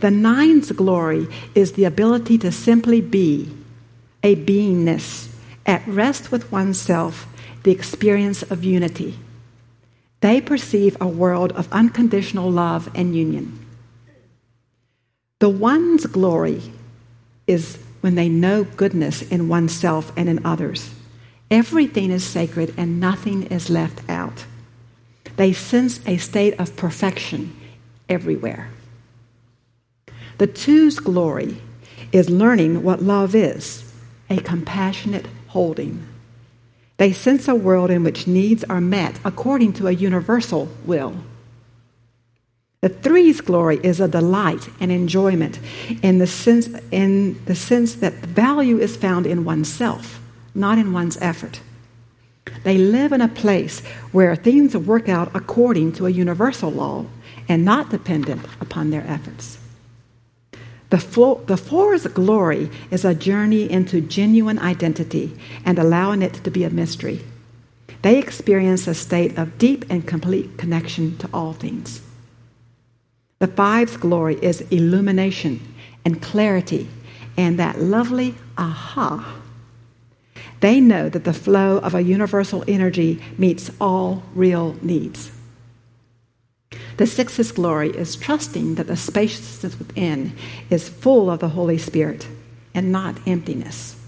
The 0.06 0.12
nine's 0.12 0.72
glory 0.72 1.28
is 1.56 1.72
the 1.72 1.86
ability 1.86 2.38
to 2.38 2.52
simply 2.52 3.02
be, 3.02 3.52
a 4.22 4.36
beingness, 4.36 5.34
at 5.66 5.82
rest 5.88 6.32
with 6.32 6.52
oneself, 6.52 7.26
the 7.64 7.72
experience 7.72 8.44
of 8.44 8.64
unity. 8.64 9.18
They 10.22 10.42
perceive 10.42 10.96
a 11.02 11.08
world 11.08 11.54
of 11.54 11.74
unconditional 11.74 12.52
love 12.52 12.88
and 12.94 13.16
union. 13.16 13.66
The 15.40 15.50
one's 15.50 16.06
glory 16.06 16.62
is 17.48 17.80
when 18.02 18.14
they 18.14 18.30
know 18.30 18.64
goodness 18.64 19.24
in 19.24 19.50
oneself 19.50 20.12
and 20.16 20.30
in 20.30 20.46
others. 20.46 20.92
Everything 21.50 22.12
is 22.12 22.24
sacred 22.24 22.76
and 22.78 23.00
nothing 23.00 23.48
is 23.48 23.72
left 23.72 24.08
out. 24.08 24.46
They 25.36 25.52
sense 25.52 26.00
a 26.06 26.18
state 26.18 26.60
of 26.60 26.76
perfection 26.76 27.56
everywhere. 28.08 28.70
The 30.38 30.48
two's 30.48 31.00
glory 31.00 31.62
is 32.12 32.30
learning 32.30 32.84
what 32.84 33.02
love 33.02 33.36
is 33.36 33.84
a 34.30 34.38
compassionate 34.38 35.28
holding. 35.48 36.06
They 36.98 37.14
sense 37.14 37.48
a 37.48 37.56
world 37.56 37.92
in 37.92 38.04
which 38.04 38.28
needs 38.28 38.64
are 38.66 38.82
met 38.82 39.20
according 39.24 39.74
to 39.74 39.88
a 39.88 39.92
universal 39.92 40.70
will. 40.86 41.16
The 42.82 42.90
three's 42.90 43.42
glory 43.42 43.80
is 43.82 44.00
a 44.00 44.08
delight 44.08 44.70
and 44.80 44.92
enjoyment 44.92 45.60
in 46.04 46.20
the 46.20 46.28
sense, 46.28 46.70
in 46.92 47.44
the 47.46 47.56
sense 47.56 47.96
that 47.96 48.14
value 48.14 48.78
is 48.78 48.96
found 48.96 49.26
in 49.26 49.44
oneself, 49.44 50.22
not 50.54 50.78
in 50.78 50.94
one's 50.94 51.18
effort. 51.22 51.62
They 52.64 52.78
live 52.78 53.12
in 53.12 53.22
a 53.22 53.28
place 53.28 53.80
where 54.12 54.36
things 54.36 54.78
work 54.78 55.10
out 55.10 55.32
according 55.34 55.94
to 55.94 56.06
a 56.06 56.12
universal 56.12 56.72
law 56.72 57.06
and 57.50 57.66
not 57.66 57.90
dependent 57.90 58.46
upon 58.62 58.90
their 58.90 59.06
efforts. 59.08 59.58
The, 60.96 61.02
flo- 61.02 61.44
the 61.46 61.58
four's 61.58 62.08
glory 62.08 62.70
is 62.90 63.04
a 63.04 63.14
journey 63.14 63.70
into 63.70 64.00
genuine 64.00 64.58
identity 64.58 65.38
and 65.66 65.78
allowing 65.78 66.22
it 66.22 66.36
to 66.36 66.50
be 66.50 66.64
a 66.64 66.70
mystery. 66.70 67.20
They 68.02 68.18
experience 68.18 68.88
a 68.88 68.94
state 68.94 69.38
of 69.38 69.58
deep 69.58 69.84
and 69.90 70.08
complete 70.08 70.58
connection 70.58 71.18
to 71.18 71.30
all 71.34 71.52
things. 71.52 72.02
The 73.40 73.48
five's 73.48 73.98
glory 73.98 74.36
is 74.42 74.62
illumination 74.72 75.60
and 76.06 76.22
clarity 76.22 76.88
and 77.36 77.60
that 77.60 77.82
lovely 77.82 78.36
aha. 78.58 79.42
They 80.62 80.80
know 80.80 81.10
that 81.10 81.26
the 81.26 81.34
flow 81.34 81.80
of 81.80 81.94
a 81.94 82.04
universal 82.04 82.64
energy 82.70 83.22
meets 83.38 83.70
all 83.82 84.24
real 84.34 84.78
needs. 84.82 85.30
The 86.98 87.08
sixth's 87.08 87.52
glory 87.52 87.90
is 87.90 88.16
trusting 88.16 88.76
that 88.76 88.88
the 88.88 88.96
spaciousness 88.96 89.78
within 89.78 90.34
is 90.70 90.88
full 90.88 91.30
of 91.30 91.40
the 91.40 91.50
Holy 91.50 91.78
Spirit 91.78 92.28
and 92.74 92.92
not 92.92 93.18
emptiness. 93.28 94.00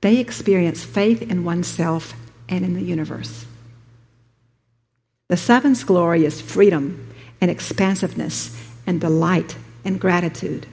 They 0.00 0.18
experience 0.18 0.84
faith 0.84 1.22
in 1.22 1.44
oneself 1.44 2.14
and 2.48 2.64
in 2.64 2.74
the 2.74 2.82
universe. 2.82 3.46
The 5.28 5.36
seventh 5.36 5.86
glory 5.86 6.24
is 6.24 6.40
freedom 6.40 7.08
and 7.40 7.50
expansiveness 7.50 8.60
and 8.86 9.00
delight 9.00 9.56
and 9.84 10.00
gratitude. 10.00 10.66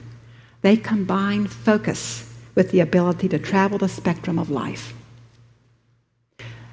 They 0.62 0.76
combine 0.76 1.46
focus 1.46 2.30
with 2.54 2.70
the 2.70 2.80
ability 2.80 3.28
to 3.28 3.38
travel 3.38 3.78
the 3.78 3.88
spectrum 3.88 4.38
of 4.38 4.50
life. 4.50 4.92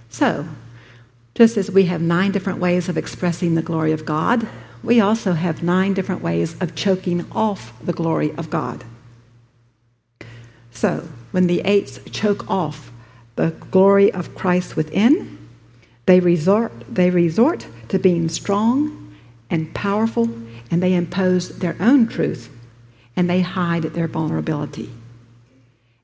So, 0.09 0.47
just 1.38 1.56
as 1.56 1.70
we 1.70 1.86
have 1.86 2.01
nine 2.01 2.32
different 2.32 2.58
ways 2.58 2.89
of 2.89 2.98
expressing 2.98 3.53
the 3.53 3.62
glory 3.62 3.91
of 3.91 4.06
God, 4.06 4.48
we 4.82 5.00
also 5.00 5.34
have 5.34 5.62
nine 5.62 5.94
different 5.94 6.24
ways 6.24 6.60
of 6.60 6.74
choking 6.74 7.32
off 7.32 7.72
the 7.86 7.94
glory 7.94 8.34
of 8.38 8.50
God. 8.50 8.84
So, 10.72 11.08
when 11.29 11.46
the 11.46 11.62
eights 11.62 12.00
choke 12.10 12.50
off 12.50 12.91
the 13.36 13.51
glory 13.70 14.12
of 14.12 14.34
Christ 14.34 14.75
within, 14.75 15.38
they 16.08 16.20
resort, 16.20 16.72
they 16.89 17.12
resort 17.12 17.67
to 17.89 18.00
being 18.00 18.29
strong 18.29 19.15
and 19.51 19.72
powerful, 19.75 20.27
and 20.72 20.82
they 20.82 20.96
impose 20.96 21.60
their 21.60 21.75
own 21.79 22.08
truth, 22.08 22.50
and 23.15 23.29
they 23.29 23.41
hide 23.41 23.84
their 23.84 24.08
vulnerability. 24.08 24.89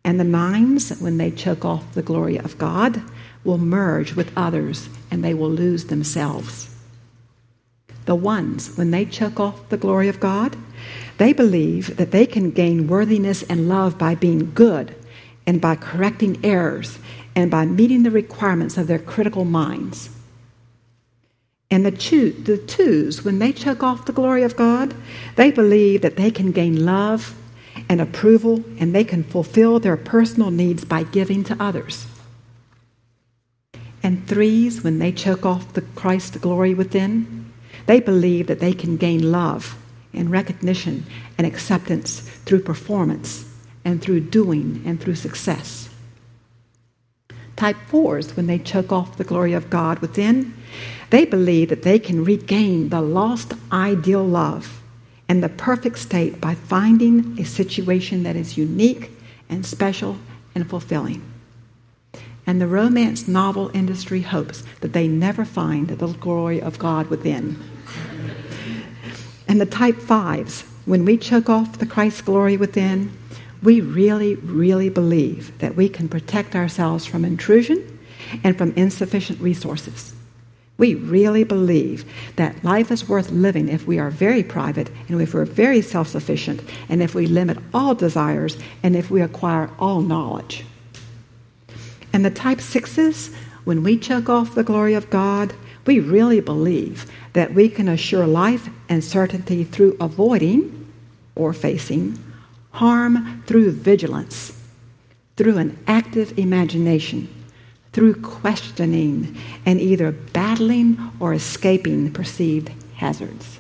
And 0.04 0.20
the 0.20 0.26
nines, 0.26 0.96
when 1.00 1.18
they 1.18 1.32
choke 1.32 1.66
off 1.66 1.96
the 1.96 2.04
glory 2.04 2.38
of 2.38 2.60
God, 2.60 3.02
will 3.44 3.58
merge 3.58 4.14
with 4.14 4.32
others 4.38 4.90
and 5.12 5.24
they 5.24 5.34
will 5.34 5.50
lose 5.50 5.86
themselves. 5.86 6.70
The 8.06 8.16
ones, 8.16 8.76
when 8.78 8.92
they 8.92 9.06
choke 9.06 9.40
off 9.40 9.70
the 9.70 9.78
glory 9.78 10.10
of 10.10 10.20
God, 10.20 10.58
they 11.18 11.32
believe 11.32 11.96
that 11.98 12.12
they 12.12 12.26
can 12.26 12.52
gain 12.52 12.88
worthiness 12.88 13.44
and 13.44 13.70
love 13.70 13.98
by 13.98 14.16
being 14.16 14.54
good 14.54 14.96
and 15.46 15.62
by 15.62 15.76
correcting 15.76 16.44
errors 16.44 17.00
and 17.36 17.50
by 17.50 17.66
meeting 17.66 18.04
the 18.04 18.12
requirements 18.12 18.78
of 18.78 18.88
their 18.88 19.00
critical 19.00 19.46
minds. 19.46 20.10
And 21.72 21.86
the, 21.86 21.92
two, 21.92 22.32
the 22.32 22.58
twos, 22.58 23.24
when 23.24 23.40
they 23.40 23.52
choke 23.52 23.82
off 23.82 24.06
the 24.06 24.12
glory 24.12 24.44
of 24.44 24.56
God, 24.56 24.94
they 25.38 25.50
believe 25.50 26.02
that 26.02 26.18
they 26.18 26.30
can 26.30 26.52
gain 26.52 26.86
love 26.86 27.36
and 27.90 28.00
approval 28.00 28.64
and 28.80 28.94
they 28.94 29.04
can 29.04 29.24
fulfill 29.24 29.80
their 29.80 29.98
personal 29.98 30.52
needs 30.52 30.86
by 30.86 31.04
giving 31.04 31.44
to 31.46 31.58
others. 31.60 32.06
Threes, 34.28 34.84
when 34.84 35.00
they 35.00 35.12
choke 35.12 35.46
off 35.46 35.74
the 35.74 35.82
Christ 35.82 36.40
glory 36.42 36.74
within, 36.74 37.52
they 37.86 38.00
believe 38.00 38.48
that 38.48 38.60
they 38.60 38.74
can 38.74 38.98
gain 38.98 39.32
love 39.32 39.78
and 40.14 40.30
recognition 40.32 41.06
and 41.38 41.46
acceptance 41.46 42.22
through 42.46 42.62
performance 42.62 43.46
and 43.84 44.02
through 44.02 44.22
doing 44.22 44.82
and 44.86 45.02
through 45.02 45.16
success. 45.16 45.90
Type 47.56 47.78
fours, 47.88 48.36
when 48.36 48.48
they 48.48 48.58
choke 48.60 48.92
off 48.92 49.18
the 49.18 49.24
glory 49.24 49.54
of 49.54 49.70
God 49.70 50.00
within, 50.00 50.54
they 51.10 51.26
believe 51.26 51.70
that 51.70 51.84
they 51.84 52.00
can 52.00 52.24
regain 52.24 52.90
the 52.90 53.02
lost 53.02 53.54
ideal 53.72 54.26
love 54.26 54.82
and 55.30 55.44
the 55.44 55.50
perfect 55.50 56.00
state 56.00 56.42
by 56.42 56.56
finding 56.56 57.40
a 57.40 57.46
situation 57.46 58.24
that 58.24 58.36
is 58.36 58.58
unique 58.58 59.12
and 59.50 59.66
special 59.66 60.18
and 60.56 60.70
fulfilling 60.70 61.22
and 62.46 62.60
the 62.60 62.68
romance 62.68 63.28
novel 63.28 63.72
industry 63.74 64.22
hopes 64.22 64.64
that 64.82 64.94
they 64.94 65.08
never 65.08 65.46
find 65.46 65.88
the 65.88 66.08
glory 66.08 66.62
of 66.62 66.80
God 66.80 67.08
within. 67.08 67.62
And 69.48 69.62
the 69.62 69.66
type 69.66 69.98
fives, 69.98 70.62
when 70.86 71.06
we 71.06 71.18
choke 71.18 71.50
off 71.50 71.78
the 71.78 71.86
Christ 71.86 72.26
glory 72.26 72.58
within, 72.58 73.16
we 73.62 73.80
really, 73.80 74.36
really 74.36 74.90
believe 74.90 75.58
that 75.60 75.76
we 75.76 75.88
can 75.88 76.10
protect 76.10 76.56
ourselves 76.56 77.06
from 77.06 77.24
intrusion 77.24 78.00
and 78.44 78.58
from 78.58 78.74
insufficient 78.74 79.40
resources. 79.40 80.14
We 80.78 80.96
really 80.96 81.44
believe 81.44 82.04
that 82.36 82.64
life 82.64 82.92
is 82.92 83.08
worth 83.08 83.30
living 83.30 83.70
if 83.70 83.86
we 83.86 84.00
are 84.00 84.10
very 84.10 84.44
private 84.44 84.90
and 85.08 85.22
if 85.22 85.34
we're 85.34 85.46
very 85.46 85.82
self 85.82 86.08
sufficient 86.08 86.62
and 86.90 87.02
if 87.02 87.14
we 87.14 87.28
limit 87.28 87.60
all 87.74 87.96
desires 87.96 88.58
and 88.82 88.96
if 88.96 89.10
we 89.12 89.22
acquire 89.22 89.70
all 89.80 90.02
knowledge. 90.02 90.66
And 92.14 92.24
the 92.24 92.30
type 92.30 92.62
sixes, 92.62 93.34
when 93.64 93.84
we 93.84 93.98
choke 93.98 94.30
off 94.30 94.56
the 94.56 94.64
glory 94.64 94.94
of 94.94 95.10
God, 95.10 95.54
we 95.86 96.00
really 96.00 96.40
believe 96.40 97.12
that 97.34 97.54
we 97.54 97.68
can 97.68 97.90
assure 97.90 98.28
life 98.28 98.70
and 98.88 99.04
certainty 99.04 99.64
through 99.64 99.98
avoiding 100.00 100.92
or 101.36 101.52
facing 101.52 102.18
harm 102.72 103.44
through 103.46 103.72
vigilance, 103.72 104.60
through 105.38 105.58
an 105.58 105.78
active 105.88 106.38
imagination, 106.38 107.28
through 107.92 108.16
questioning, 108.22 109.38
and 109.66 109.80
either 109.80 110.12
battling 110.12 110.98
or 111.20 111.34
escaping 111.34 112.12
perceived 112.12 112.72
hazards. 112.96 113.60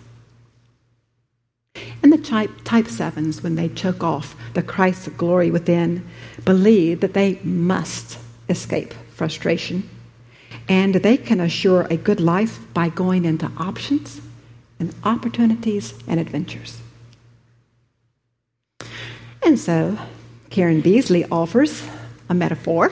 And 2.01 2.11
the 2.11 2.17
type, 2.17 2.51
type 2.63 2.87
sevens, 2.87 3.41
when 3.41 3.55
they 3.55 3.69
choke 3.69 4.03
off 4.03 4.35
the 4.53 4.63
Christ's 4.63 5.09
glory 5.09 5.51
within, 5.51 6.05
believe 6.43 6.99
that 7.01 7.13
they 7.13 7.39
must 7.43 8.17
escape 8.49 8.93
frustration. 9.15 9.89
And 10.69 10.95
they 10.95 11.17
can 11.17 11.39
assure 11.39 11.81
a 11.89 11.97
good 11.97 12.19
life 12.19 12.59
by 12.73 12.89
going 12.89 13.25
into 13.25 13.51
options 13.57 14.21
and 14.79 14.93
opportunities 15.03 15.93
and 16.07 16.19
adventures. 16.19 16.79
And 19.41 19.59
so, 19.59 19.97
Karen 20.49 20.81
Beasley 20.81 21.25
offers 21.25 21.83
a 22.29 22.33
metaphor 22.33 22.91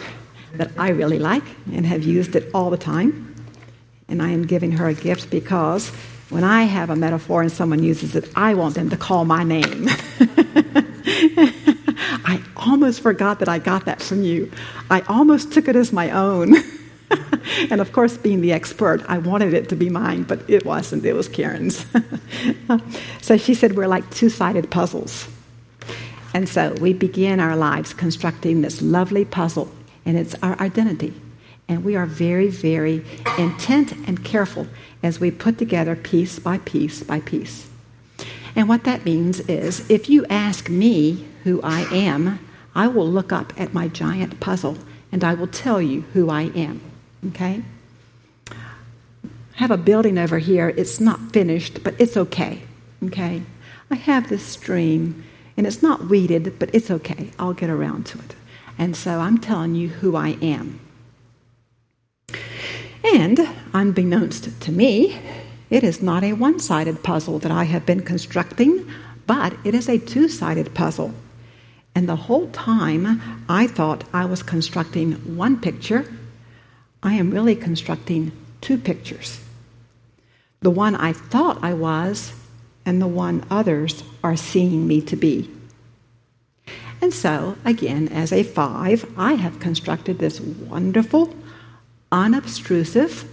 that 0.54 0.72
I 0.78 0.90
really 0.90 1.20
like 1.20 1.44
and 1.72 1.86
have 1.86 2.04
used 2.04 2.36
it 2.36 2.50
all 2.54 2.70
the 2.70 2.78
time. 2.78 3.36
And 4.10 4.22
I 4.22 4.30
am 4.32 4.46
giving 4.46 4.74
her 4.74 4.88
a 4.88 4.94
gift 4.94 5.30
because 5.30 5.90
when 6.30 6.44
I 6.44 6.64
have 6.64 6.90
a 6.90 6.96
metaphor 6.96 7.42
and 7.42 7.52
someone 7.52 7.84
uses 7.84 8.16
it, 8.16 8.30
I 8.36 8.54
want 8.54 8.76
them 8.76 8.90
to 8.90 8.98
call 8.98 9.26
my 9.26 9.44
name. 9.44 9.88
Almost 12.82 13.02
forgot 13.02 13.38
that 13.38 13.48
I 13.48 13.60
got 13.60 13.86
that 13.86 14.02
from 14.02 14.24
you. 14.24 14.52
I 14.90 15.02
almost 15.02 15.54
took 15.54 15.68
it 15.68 15.76
as 15.76 15.94
my 15.94 16.10
own. 16.10 16.56
and 17.70 17.80
of 17.80 17.92
course, 17.94 18.18
being 18.18 18.42
the 18.42 18.54
expert, 18.54 19.06
I 19.08 19.20
wanted 19.20 19.54
it 19.54 19.70
to 19.70 19.76
be 19.76 19.88
mine, 19.88 20.24
but 20.24 20.50
it 20.50 20.66
wasn't. 20.66 21.06
It 21.06 21.14
was 21.14 21.28
Karen's. 21.28 21.86
so 23.22 23.38
she 23.38 23.54
said, 23.54 23.76
We're 23.76 23.86
like 23.86 24.10
two 24.10 24.30
sided 24.30 24.72
puzzles. 24.72 25.28
And 26.34 26.50
so 26.50 26.74
we 26.82 26.94
begin 26.94 27.40
our 27.40 27.56
lives 27.56 27.94
constructing 27.94 28.64
this 28.64 28.82
lovely 28.82 29.26
puzzle, 29.26 29.72
and 30.04 30.18
it's 30.18 30.34
our 30.42 30.60
identity. 30.60 31.14
And 31.68 31.86
we 31.86 31.96
are 31.96 32.08
very, 32.08 32.48
very 32.48 33.06
intent 33.38 33.92
and 34.08 34.26
careful 34.26 34.66
as 35.04 35.20
we 35.20 35.30
put 35.30 35.60
together 35.60 35.96
piece 35.96 36.40
by 36.40 36.58
piece 36.58 37.04
by 37.04 37.20
piece. 37.20 37.70
And 38.56 38.68
what 38.68 38.86
that 38.86 39.06
means 39.06 39.40
is 39.42 39.88
if 39.88 40.10
you 40.10 40.26
ask 40.32 40.68
me 40.68 41.28
who 41.44 41.62
I 41.62 41.82
am, 41.94 42.40
I 42.74 42.88
will 42.88 43.08
look 43.08 43.32
up 43.32 43.54
at 43.60 43.74
my 43.74 43.88
giant 43.88 44.40
puzzle 44.40 44.78
and 45.12 45.24
I 45.24 45.34
will 45.34 45.48
tell 45.48 45.82
you 45.82 46.02
who 46.14 46.30
I 46.30 46.44
am. 46.56 46.82
Okay? 47.28 47.64
I 48.50 48.56
have 49.56 49.72
a 49.72 49.78
building 49.78 50.18
over 50.18 50.40
here. 50.40 50.70
It's 50.70 51.00
not 51.00 51.34
finished, 51.34 51.84
but 51.84 51.96
it's 52.00 52.18
okay. 52.18 52.62
Okay? 53.04 53.44
I 53.90 53.96
have 53.96 54.30
this 54.30 54.44
stream 54.44 55.24
and 55.58 55.68
it's 55.68 55.84
not 55.84 56.08
weeded, 56.08 56.58
but 56.60 56.74
it's 56.74 56.90
okay. 56.90 57.32
I'll 57.38 57.54
get 57.54 57.70
around 57.70 58.06
to 58.08 58.20
it. 58.20 58.36
And 58.78 58.96
so 58.96 59.20
I'm 59.20 59.38
telling 59.38 59.76
you 59.76 59.90
who 59.90 60.16
I 60.16 60.38
am. 60.42 60.80
And 63.04 63.40
unbeknownst 63.74 64.62
to 64.62 64.72
me, 64.72 65.20
it 65.70 65.84
is 65.84 66.02
not 66.02 66.24
a 66.24 66.34
one 66.34 66.60
sided 66.60 67.04
puzzle 67.04 67.40
that 67.40 67.52
I 67.52 67.66
have 67.66 67.86
been 67.86 68.02
constructing, 68.02 68.90
but 69.28 69.54
it 69.64 69.76
is 69.76 69.90
a 69.90 69.98
two 69.98 70.28
sided 70.28 70.74
puzzle. 70.74 71.14
And 71.94 72.08
the 72.08 72.16
whole 72.16 72.48
time, 72.50 73.22
I 73.50 73.68
thought 73.68 74.04
I 74.14 74.26
was 74.26 74.44
constructing 74.44 75.36
one 75.36 75.60
picture. 75.60 76.06
I 77.04 77.14
am 77.14 77.32
really 77.32 77.56
constructing 77.56 78.32
two 78.62 78.78
pictures 78.78 79.40
the 80.62 80.70
one 80.70 80.96
I 80.96 81.12
thought 81.12 81.64
I 81.64 81.74
was, 81.74 82.34
and 82.86 83.02
the 83.02 83.08
one 83.08 83.44
others 83.50 84.04
are 84.24 84.36
seeing 84.36 84.88
me 84.88 85.02
to 85.02 85.16
be. 85.16 85.50
And 87.02 87.12
so, 87.12 87.58
again, 87.66 88.08
as 88.10 88.32
a 88.32 88.44
five, 88.44 89.12
I 89.18 89.34
have 89.34 89.60
constructed 89.60 90.20
this 90.20 90.40
wonderful, 90.40 91.34
unobtrusive, 92.12 93.26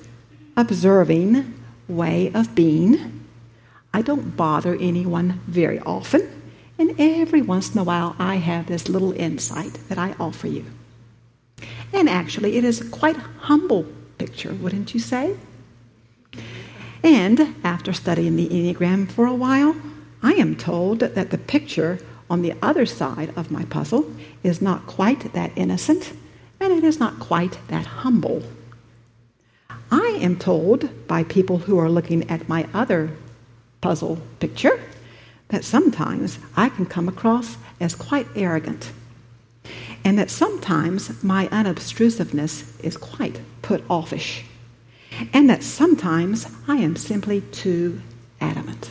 observing 0.57 1.55
way 1.87 2.33
of 2.33 2.55
being. 2.55 3.27
I 3.93 4.01
don't 4.01 4.35
bother 4.35 4.75
anyone 4.75 5.41
very 5.47 5.81
often, 5.81 6.38
and 6.79 6.95
every 6.99 7.43
once 7.43 7.75
in 7.75 7.79
a 7.79 7.85
while 7.85 8.15
I 8.19 8.37
have 8.37 8.67
this 8.67 8.89
little 8.89 9.13
insight 9.13 9.75
that 9.89 9.99
I 9.99 10.15
offer 10.21 10.47
you. 10.47 10.65
And 11.93 12.09
actually, 12.09 12.57
it 12.57 12.65
is 12.65 12.81
a 12.81 12.89
quite 12.89 13.17
humble 13.17 13.87
picture, 14.19 14.55
wouldn't 14.55 14.95
you 14.95 15.01
say? 15.01 15.37
And 17.03 17.57
after 17.65 17.93
studying 17.93 18.37
the 18.37 18.49
Enneagram 18.49 19.11
for 19.11 19.27
a 19.27 19.35
while, 19.35 19.77
I 20.23 20.33
am 20.33 20.57
told 20.57 21.01
that 21.01 21.31
the 21.31 21.39
picture 21.39 21.99
on 22.29 22.43
the 22.43 22.55
other 22.61 22.87
side 22.87 23.33
of 23.37 23.51
my 23.51 23.65
puzzle 23.65 24.13
is 24.43 24.61
not 24.61 24.87
quite 24.87 25.33
that 25.33 25.53
innocent 25.57 26.13
and 26.61 26.73
it 26.73 26.85
is 26.85 26.99
not 26.99 27.19
quite 27.19 27.59
that 27.69 27.87
humble. 27.87 28.43
I 29.91 30.19
am 30.21 30.37
told 30.37 31.07
by 31.07 31.25
people 31.25 31.59
who 31.59 31.79
are 31.79 31.89
looking 31.89 32.29
at 32.29 32.49
my 32.49 32.69
other 32.75 33.11
puzzle 33.81 34.19
picture 34.41 34.81
that 35.49 35.65
sometimes 35.65 36.39
I 36.57 36.69
can 36.69 36.87
come 36.87 37.09
across 37.09 37.57
as 37.81 37.95
quite 37.95 38.27
arrogant, 38.35 38.93
and 40.05 40.19
that 40.19 40.31
sometimes 40.31 41.23
my 41.23 41.49
unobtrusiveness 41.49 42.83
is 42.85 42.97
quite 42.97 43.41
put 43.63 43.83
offish, 43.89 44.45
and 45.33 45.49
that 45.49 45.63
sometimes 45.63 46.47
I 46.67 46.77
am 46.77 46.97
simply 46.97 47.41
too 47.41 48.01
adamant. 48.41 48.91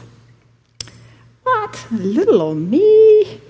What? 1.44 1.86
Little 1.92 2.42
old 2.42 2.58
me? 2.58 3.42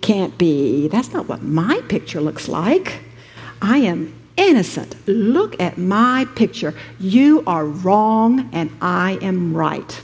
Can't 0.00 0.38
be. 0.38 0.88
That's 0.88 1.12
not 1.12 1.28
what 1.28 1.42
my 1.42 1.80
picture 1.88 2.20
looks 2.20 2.46
like. 2.48 3.00
I 3.60 3.78
am 3.78 4.14
innocent. 4.36 4.94
Look 5.08 5.60
at 5.60 5.78
my 5.78 6.26
picture. 6.36 6.74
You 7.00 7.42
are 7.46 7.64
wrong 7.64 8.48
and 8.52 8.70
I 8.80 9.18
am 9.22 9.56
right. 9.56 10.00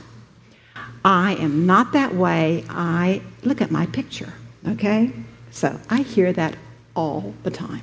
I 1.05 1.35
am 1.35 1.65
not 1.65 1.91
that 1.93 2.15
way. 2.15 2.63
I 2.69 3.21
look 3.43 3.61
at 3.61 3.71
my 3.71 3.85
picture. 3.87 4.33
Okay? 4.67 5.11
So 5.51 5.79
I 5.89 6.01
hear 6.01 6.31
that 6.33 6.55
all 6.95 7.33
the 7.43 7.51
time. 7.51 7.81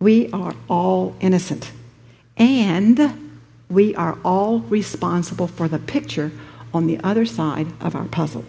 We 0.00 0.30
are 0.32 0.54
all 0.68 1.16
innocent. 1.20 1.70
And 2.36 3.40
we 3.70 3.94
are 3.94 4.18
all 4.24 4.60
responsible 4.60 5.46
for 5.46 5.68
the 5.68 5.78
picture 5.78 6.32
on 6.72 6.86
the 6.86 6.98
other 7.04 7.24
side 7.24 7.68
of 7.80 7.94
our 7.94 8.06
puzzle. 8.06 8.44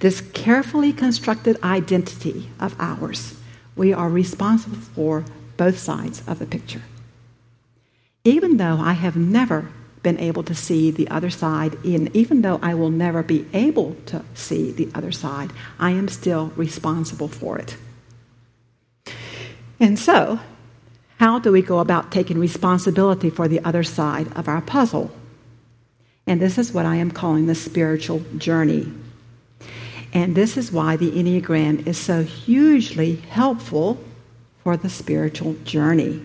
This 0.00 0.20
carefully 0.20 0.92
constructed 0.92 1.60
identity 1.62 2.50
of 2.60 2.76
ours, 2.78 3.38
we 3.74 3.92
are 3.92 4.08
responsible 4.08 4.78
for 4.78 5.24
both 5.56 5.78
sides 5.78 6.22
of 6.26 6.38
the 6.38 6.46
picture. 6.46 6.82
Even 8.22 8.58
though 8.58 8.78
I 8.78 8.92
have 8.92 9.16
never 9.16 9.70
been 10.08 10.18
able 10.20 10.42
to 10.42 10.54
see 10.54 10.90
the 10.90 11.06
other 11.08 11.28
side, 11.28 11.74
and 11.84 12.16
even 12.16 12.40
though 12.40 12.58
I 12.62 12.72
will 12.72 12.88
never 12.88 13.22
be 13.22 13.44
able 13.52 13.94
to 14.06 14.24
see 14.32 14.72
the 14.72 14.88
other 14.94 15.12
side, 15.12 15.50
I 15.78 15.90
am 15.90 16.08
still 16.08 16.46
responsible 16.56 17.28
for 17.28 17.58
it. 17.58 17.76
And 19.78 19.98
so, 19.98 20.40
how 21.18 21.38
do 21.40 21.52
we 21.52 21.60
go 21.60 21.80
about 21.80 22.10
taking 22.10 22.38
responsibility 22.38 23.28
for 23.28 23.48
the 23.48 23.62
other 23.62 23.82
side 23.82 24.28
of 24.34 24.48
our 24.48 24.62
puzzle? 24.62 25.10
And 26.26 26.40
this 26.40 26.56
is 26.56 26.72
what 26.72 26.86
I 26.86 26.96
am 26.96 27.10
calling 27.10 27.44
the 27.44 27.54
spiritual 27.54 28.20
journey. 28.38 28.90
And 30.14 30.34
this 30.34 30.56
is 30.56 30.72
why 30.72 30.96
the 30.96 31.10
Enneagram 31.10 31.86
is 31.86 31.98
so 31.98 32.22
hugely 32.22 33.16
helpful 33.16 34.02
for 34.64 34.74
the 34.78 34.88
spiritual 34.88 35.54
journey. 35.64 36.22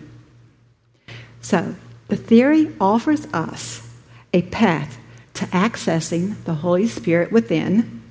So, 1.42 1.76
the 2.08 2.16
theory 2.16 2.72
offers 2.80 3.26
us 3.34 3.90
a 4.34 4.42
path 4.44 4.98
to 5.36 5.46
accessing 5.48 6.44
the 6.44 6.56
Holy 6.56 6.88
Spirit 6.88 7.32
within, 7.32 8.02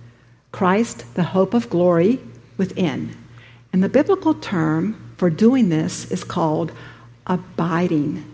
Christ, 0.51 1.15
the 1.15 1.23
hope 1.23 1.55
of 1.55 1.71
glory 1.71 2.21
within. 2.57 3.17
And 3.73 3.83
the 3.83 3.89
biblical 3.89 4.35
term 4.35 5.15
for 5.17 5.31
doing 5.31 5.69
this 5.69 6.11
is 6.11 6.25
called 6.25 6.73
abiding. 7.27 8.25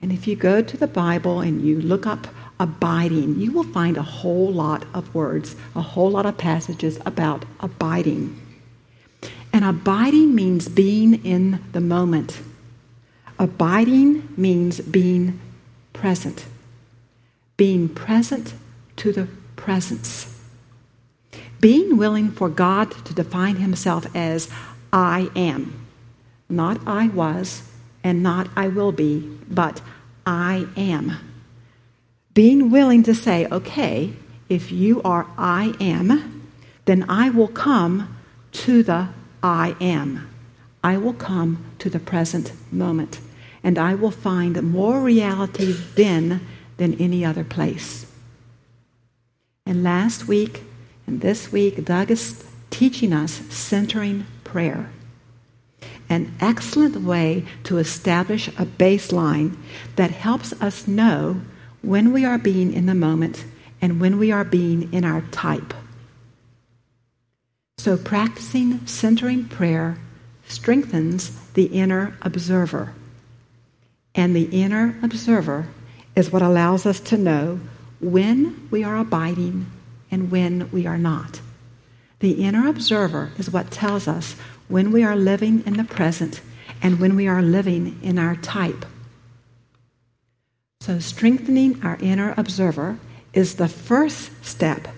And 0.00 0.12
if 0.12 0.26
you 0.26 0.36
go 0.36 0.62
to 0.62 0.76
the 0.76 0.86
Bible 0.86 1.40
and 1.40 1.62
you 1.62 1.80
look 1.80 2.06
up 2.06 2.28
abiding, 2.60 3.40
you 3.40 3.52
will 3.52 3.64
find 3.64 3.96
a 3.96 4.02
whole 4.02 4.52
lot 4.52 4.84
of 4.94 5.14
words, 5.14 5.56
a 5.74 5.80
whole 5.80 6.10
lot 6.10 6.26
of 6.26 6.38
passages 6.38 6.98
about 7.06 7.44
abiding. 7.60 8.40
And 9.52 9.64
abiding 9.64 10.34
means 10.34 10.68
being 10.68 11.24
in 11.24 11.64
the 11.72 11.80
moment. 11.80 12.40
Abiding 13.38 14.28
means 14.36 14.80
being 14.80 15.38
present, 15.92 16.46
being 17.56 17.88
present 17.88 18.54
to 18.96 19.12
the 19.12 19.28
presence. 19.56 20.34
Being 21.60 21.96
willing 21.96 22.30
for 22.30 22.48
God 22.48 22.90
to 23.04 23.14
define 23.14 23.56
himself 23.56 24.06
as 24.14 24.48
I 24.92 25.30
am. 25.36 25.86
Not 26.48 26.80
I 26.86 27.08
was 27.08 27.68
and 28.02 28.22
not 28.22 28.48
I 28.56 28.68
will 28.68 28.92
be, 28.92 29.20
but 29.48 29.80
I 30.26 30.66
am. 30.76 31.18
Being 32.34 32.70
willing 32.70 33.02
to 33.04 33.14
say, 33.14 33.46
okay, 33.46 34.12
if 34.48 34.70
you 34.72 35.02
are 35.02 35.26
I 35.36 35.74
am, 35.80 36.42
then 36.84 37.04
I 37.08 37.30
will 37.30 37.48
come 37.48 38.16
to 38.52 38.82
the 38.82 39.08
I 39.42 39.76
am. 39.80 40.28
I 40.82 40.96
will 40.96 41.12
come 41.12 41.64
to 41.80 41.90
the 41.90 41.98
present 41.98 42.52
moment, 42.72 43.20
and 43.62 43.78
I 43.78 43.94
will 43.94 44.10
find 44.10 44.62
more 44.62 45.00
reality 45.00 45.72
then 45.94 46.46
than 46.76 46.94
any 46.94 47.24
other 47.24 47.44
place. 47.44 48.06
And 49.66 49.82
last 49.82 50.26
week 50.26 50.62
and 51.06 51.20
this 51.20 51.52
week, 51.52 51.84
Doug 51.84 52.10
is 52.10 52.44
teaching 52.70 53.12
us 53.12 53.32
centering 53.50 54.26
prayer. 54.44 54.90
An 56.08 56.34
excellent 56.40 56.96
way 56.96 57.44
to 57.64 57.78
establish 57.78 58.48
a 58.48 58.64
baseline 58.64 59.56
that 59.96 60.10
helps 60.10 60.52
us 60.60 60.88
know 60.88 61.42
when 61.82 62.12
we 62.12 62.24
are 62.24 62.38
being 62.38 62.72
in 62.72 62.86
the 62.86 62.94
moment 62.94 63.44
and 63.80 64.00
when 64.00 64.18
we 64.18 64.32
are 64.32 64.44
being 64.44 64.92
in 64.92 65.04
our 65.04 65.20
type. 65.30 65.74
So, 67.78 67.96
practicing 67.96 68.86
centering 68.86 69.44
prayer 69.44 69.98
strengthens 70.46 71.30
the 71.52 71.66
inner 71.66 72.16
observer. 72.22 72.94
And 74.18 74.34
the 74.34 74.48
inner 74.50 74.98
observer 75.00 75.68
is 76.16 76.32
what 76.32 76.42
allows 76.42 76.84
us 76.84 76.98
to 76.98 77.16
know 77.16 77.60
when 78.00 78.66
we 78.68 78.82
are 78.82 78.96
abiding 78.96 79.70
and 80.10 80.28
when 80.32 80.68
we 80.72 80.86
are 80.86 80.98
not. 80.98 81.40
The 82.18 82.32
inner 82.32 82.66
observer 82.66 83.30
is 83.38 83.48
what 83.48 83.70
tells 83.70 84.08
us 84.08 84.34
when 84.66 84.90
we 84.90 85.04
are 85.04 85.14
living 85.14 85.62
in 85.64 85.76
the 85.76 85.84
present 85.84 86.40
and 86.82 86.98
when 86.98 87.14
we 87.14 87.28
are 87.28 87.42
living 87.42 87.96
in 88.02 88.18
our 88.18 88.34
type. 88.34 88.84
So, 90.80 90.98
strengthening 90.98 91.80
our 91.84 91.96
inner 92.00 92.34
observer 92.36 92.98
is 93.32 93.54
the 93.54 93.68
first 93.68 94.44
step 94.44 94.88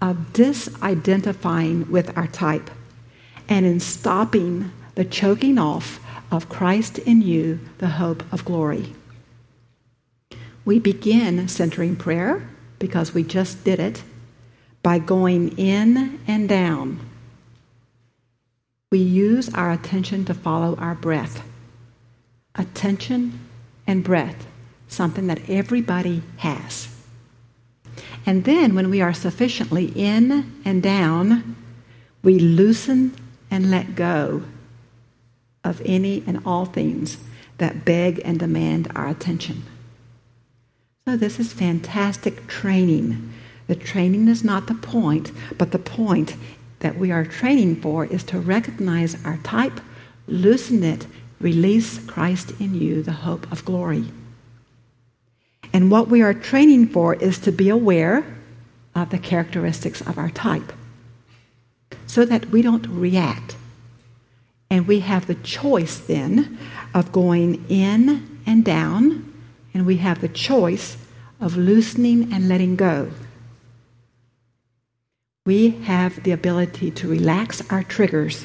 of 0.00 0.32
disidentifying 0.32 1.90
with 1.90 2.16
our 2.16 2.28
type 2.28 2.70
and 3.48 3.66
in 3.66 3.80
stopping 3.80 4.70
the 4.94 5.04
choking 5.04 5.58
off 5.58 5.98
of 6.30 6.48
Christ 6.48 6.98
in 6.98 7.22
you, 7.22 7.60
the 7.78 7.88
hope 7.88 8.22
of 8.32 8.44
glory. 8.44 8.94
We 10.64 10.78
begin 10.78 11.48
centering 11.48 11.96
prayer 11.96 12.48
because 12.78 13.14
we 13.14 13.22
just 13.22 13.64
did 13.64 13.80
it 13.80 14.02
by 14.82 14.98
going 14.98 15.56
in 15.58 16.20
and 16.26 16.48
down. 16.48 17.00
We 18.90 18.98
use 18.98 19.52
our 19.54 19.70
attention 19.70 20.24
to 20.26 20.34
follow 20.34 20.76
our 20.76 20.94
breath. 20.94 21.46
Attention 22.54 23.40
and 23.86 24.04
breath, 24.04 24.46
something 24.88 25.26
that 25.26 25.48
everybody 25.48 26.22
has. 26.38 26.88
And 28.26 28.44
then, 28.44 28.74
when 28.74 28.90
we 28.90 29.00
are 29.00 29.14
sufficiently 29.14 29.86
in 29.94 30.60
and 30.64 30.82
down, 30.82 31.56
we 32.22 32.38
loosen 32.38 33.14
and 33.50 33.70
let 33.70 33.94
go 33.94 34.42
of 35.68 35.82
any 35.84 36.24
and 36.26 36.40
all 36.44 36.64
things 36.64 37.18
that 37.58 37.84
beg 37.84 38.20
and 38.24 38.38
demand 38.38 38.90
our 38.94 39.08
attention. 39.08 39.64
So, 41.06 41.16
this 41.16 41.38
is 41.38 41.52
fantastic 41.52 42.46
training. 42.46 43.32
The 43.66 43.76
training 43.76 44.28
is 44.28 44.44
not 44.44 44.66
the 44.66 44.74
point, 44.74 45.30
but 45.56 45.72
the 45.72 45.78
point 45.78 46.36
that 46.80 46.96
we 46.96 47.10
are 47.10 47.24
training 47.24 47.80
for 47.80 48.06
is 48.06 48.22
to 48.24 48.38
recognize 48.38 49.24
our 49.24 49.38
type, 49.38 49.80
loosen 50.26 50.82
it, 50.84 51.06
release 51.40 52.04
Christ 52.06 52.52
in 52.60 52.74
you, 52.74 53.02
the 53.02 53.12
hope 53.12 53.50
of 53.50 53.64
glory. 53.64 54.04
And 55.72 55.90
what 55.90 56.08
we 56.08 56.22
are 56.22 56.34
training 56.34 56.88
for 56.88 57.14
is 57.14 57.38
to 57.40 57.52
be 57.52 57.68
aware 57.68 58.24
of 58.94 59.10
the 59.10 59.18
characteristics 59.18 60.00
of 60.00 60.18
our 60.18 60.30
type 60.30 60.72
so 62.06 62.24
that 62.24 62.46
we 62.46 62.62
don't 62.62 62.86
react. 62.86 63.56
And 64.70 64.86
we 64.86 65.00
have 65.00 65.26
the 65.26 65.34
choice 65.34 65.98
then 65.98 66.58
of 66.94 67.12
going 67.12 67.64
in 67.68 68.40
and 68.46 68.64
down, 68.64 69.32
and 69.72 69.86
we 69.86 69.98
have 69.98 70.20
the 70.20 70.28
choice 70.28 70.96
of 71.40 71.56
loosening 71.56 72.32
and 72.32 72.48
letting 72.48 72.76
go. 72.76 73.10
We 75.46 75.70
have 75.84 76.22
the 76.24 76.32
ability 76.32 76.90
to 76.90 77.08
relax 77.08 77.62
our 77.70 77.82
triggers. 77.82 78.44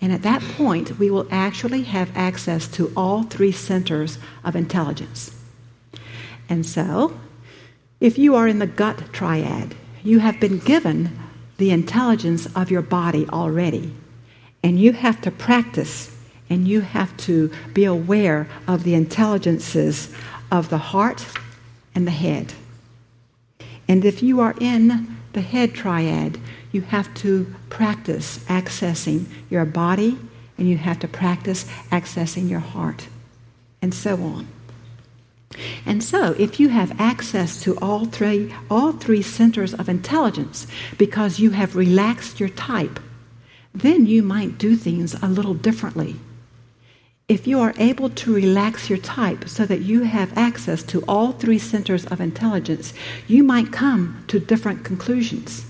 And 0.00 0.12
at 0.12 0.22
that 0.22 0.42
point, 0.42 0.98
we 0.98 1.10
will 1.10 1.26
actually 1.30 1.82
have 1.82 2.16
access 2.16 2.68
to 2.68 2.92
all 2.96 3.24
three 3.24 3.50
centers 3.50 4.18
of 4.44 4.54
intelligence. 4.54 5.36
And 6.48 6.64
so, 6.64 7.18
if 7.98 8.18
you 8.18 8.36
are 8.36 8.46
in 8.46 8.58
the 8.58 8.66
gut 8.66 9.12
triad, 9.12 9.74
you 10.04 10.20
have 10.20 10.38
been 10.38 10.58
given 10.58 11.18
the 11.56 11.70
intelligence 11.70 12.46
of 12.54 12.70
your 12.70 12.82
body 12.82 13.26
already. 13.30 13.92
And 14.66 14.80
you 14.80 14.94
have 14.94 15.20
to 15.20 15.30
practice 15.30 16.12
and 16.50 16.66
you 16.66 16.80
have 16.80 17.16
to 17.18 17.52
be 17.72 17.84
aware 17.84 18.48
of 18.66 18.82
the 18.82 18.94
intelligences 18.94 20.12
of 20.50 20.70
the 20.70 20.78
heart 20.78 21.24
and 21.94 22.04
the 22.04 22.10
head. 22.10 22.52
And 23.86 24.04
if 24.04 24.24
you 24.24 24.40
are 24.40 24.56
in 24.60 25.18
the 25.34 25.40
head 25.40 25.72
triad, 25.72 26.40
you 26.72 26.80
have 26.80 27.14
to 27.14 27.54
practice 27.68 28.38
accessing 28.46 29.26
your 29.48 29.64
body 29.64 30.18
and 30.58 30.68
you 30.68 30.78
have 30.78 30.98
to 30.98 31.06
practice 31.06 31.66
accessing 31.92 32.50
your 32.50 32.58
heart, 32.58 33.06
and 33.80 33.94
so 33.94 34.16
on. 34.16 34.48
And 35.84 36.02
so, 36.02 36.34
if 36.40 36.58
you 36.58 36.70
have 36.70 37.00
access 37.00 37.62
to 37.62 37.78
all 37.78 38.06
three, 38.06 38.52
all 38.68 38.90
three 38.90 39.22
centers 39.22 39.74
of 39.74 39.88
intelligence 39.88 40.66
because 40.98 41.38
you 41.38 41.50
have 41.50 41.76
relaxed 41.76 42.40
your 42.40 42.48
type, 42.48 42.98
then 43.80 44.06
you 44.06 44.22
might 44.22 44.58
do 44.58 44.74
things 44.74 45.14
a 45.22 45.26
little 45.26 45.54
differently. 45.54 46.16
If 47.28 47.46
you 47.46 47.60
are 47.60 47.74
able 47.76 48.08
to 48.10 48.34
relax 48.34 48.88
your 48.88 48.98
type 48.98 49.48
so 49.48 49.66
that 49.66 49.80
you 49.80 50.04
have 50.04 50.36
access 50.38 50.82
to 50.84 51.02
all 51.08 51.32
three 51.32 51.58
centers 51.58 52.06
of 52.06 52.20
intelligence, 52.20 52.94
you 53.26 53.42
might 53.42 53.72
come 53.72 54.24
to 54.28 54.38
different 54.38 54.84
conclusions. 54.84 55.66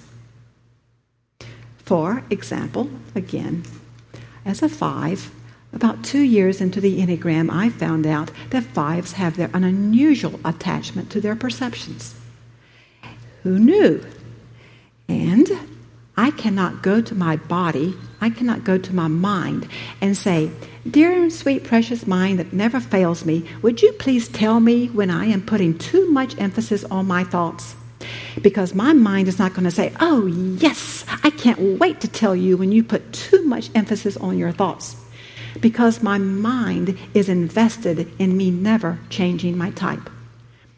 For 1.79 2.23
example, 2.31 2.91
again, 3.15 3.65
as 4.45 4.63
a 4.63 4.69
five, 4.69 5.33
about 5.73 6.05
two 6.05 6.21
years 6.21 6.61
into 6.61 6.81
the 6.81 7.01
Enneagram, 7.01 7.51
I 7.51 7.71
found 7.71 8.07
out 8.07 8.31
that 8.51 8.65
fives 8.65 9.13
have 9.13 9.37
their, 9.37 9.51
an 9.55 9.65
unusual 9.65 10.39
attachment 10.45 11.11
to 11.11 11.21
their 11.21 11.37
perceptions. 11.37 12.15
Who 13.43 13.59
knew? 13.59 14.05
And 15.09 15.49
I 16.17 16.31
cannot 16.31 16.83
go 16.83 17.01
to 17.01 17.15
my 17.15 17.37
body, 17.37 17.95
I 18.21 18.31
cannot 18.31 18.65
go 18.65 18.79
to 18.79 18.95
my 18.95 19.09
mind 19.09 19.69
and 20.01 20.17
say, 20.17 20.51
Dear 20.91 21.29
sweet, 21.31 21.65
precious 21.65 22.07
mind 22.07 22.39
that 22.39 22.53
never 22.53 22.81
fails 22.81 23.25
me, 23.25 23.45
would 23.61 23.83
you 23.83 23.93
please 23.93 24.29
tell 24.29 24.61
me 24.61 24.87
when 24.87 25.11
I 25.11 25.27
am 25.27 25.45
putting 25.45 25.77
too 25.77 26.11
much 26.11 26.39
emphasis 26.39 26.85
on 26.85 27.07
my 27.07 27.25
thoughts? 27.25 27.77
Because 28.41 28.75
my 28.75 28.93
mind 28.93 29.29
is 29.29 29.39
not 29.39 29.53
going 29.53 29.65
to 29.65 29.71
say, 29.71 29.93
Oh, 30.01 30.27
yes, 30.27 31.05
I 31.23 31.31
can't 31.31 31.79
wait 31.79 32.01
to 32.01 32.09
tell 32.09 32.35
you 32.35 32.57
when 32.57 32.73
you 32.73 32.83
put 32.83 33.13
too 33.13 33.43
much 33.45 33.71
emphasis 33.75 34.17
on 34.17 34.39
your 34.39 34.53
thoughts 34.53 34.97
because 35.61 36.03
my 36.03 36.19
mind 36.19 36.99
is 37.15 37.29
invested 37.29 38.11
in 38.19 38.37
me 38.37 38.51
never 38.51 38.99
changing 39.11 39.57
my 39.57 39.71
type. 39.71 40.11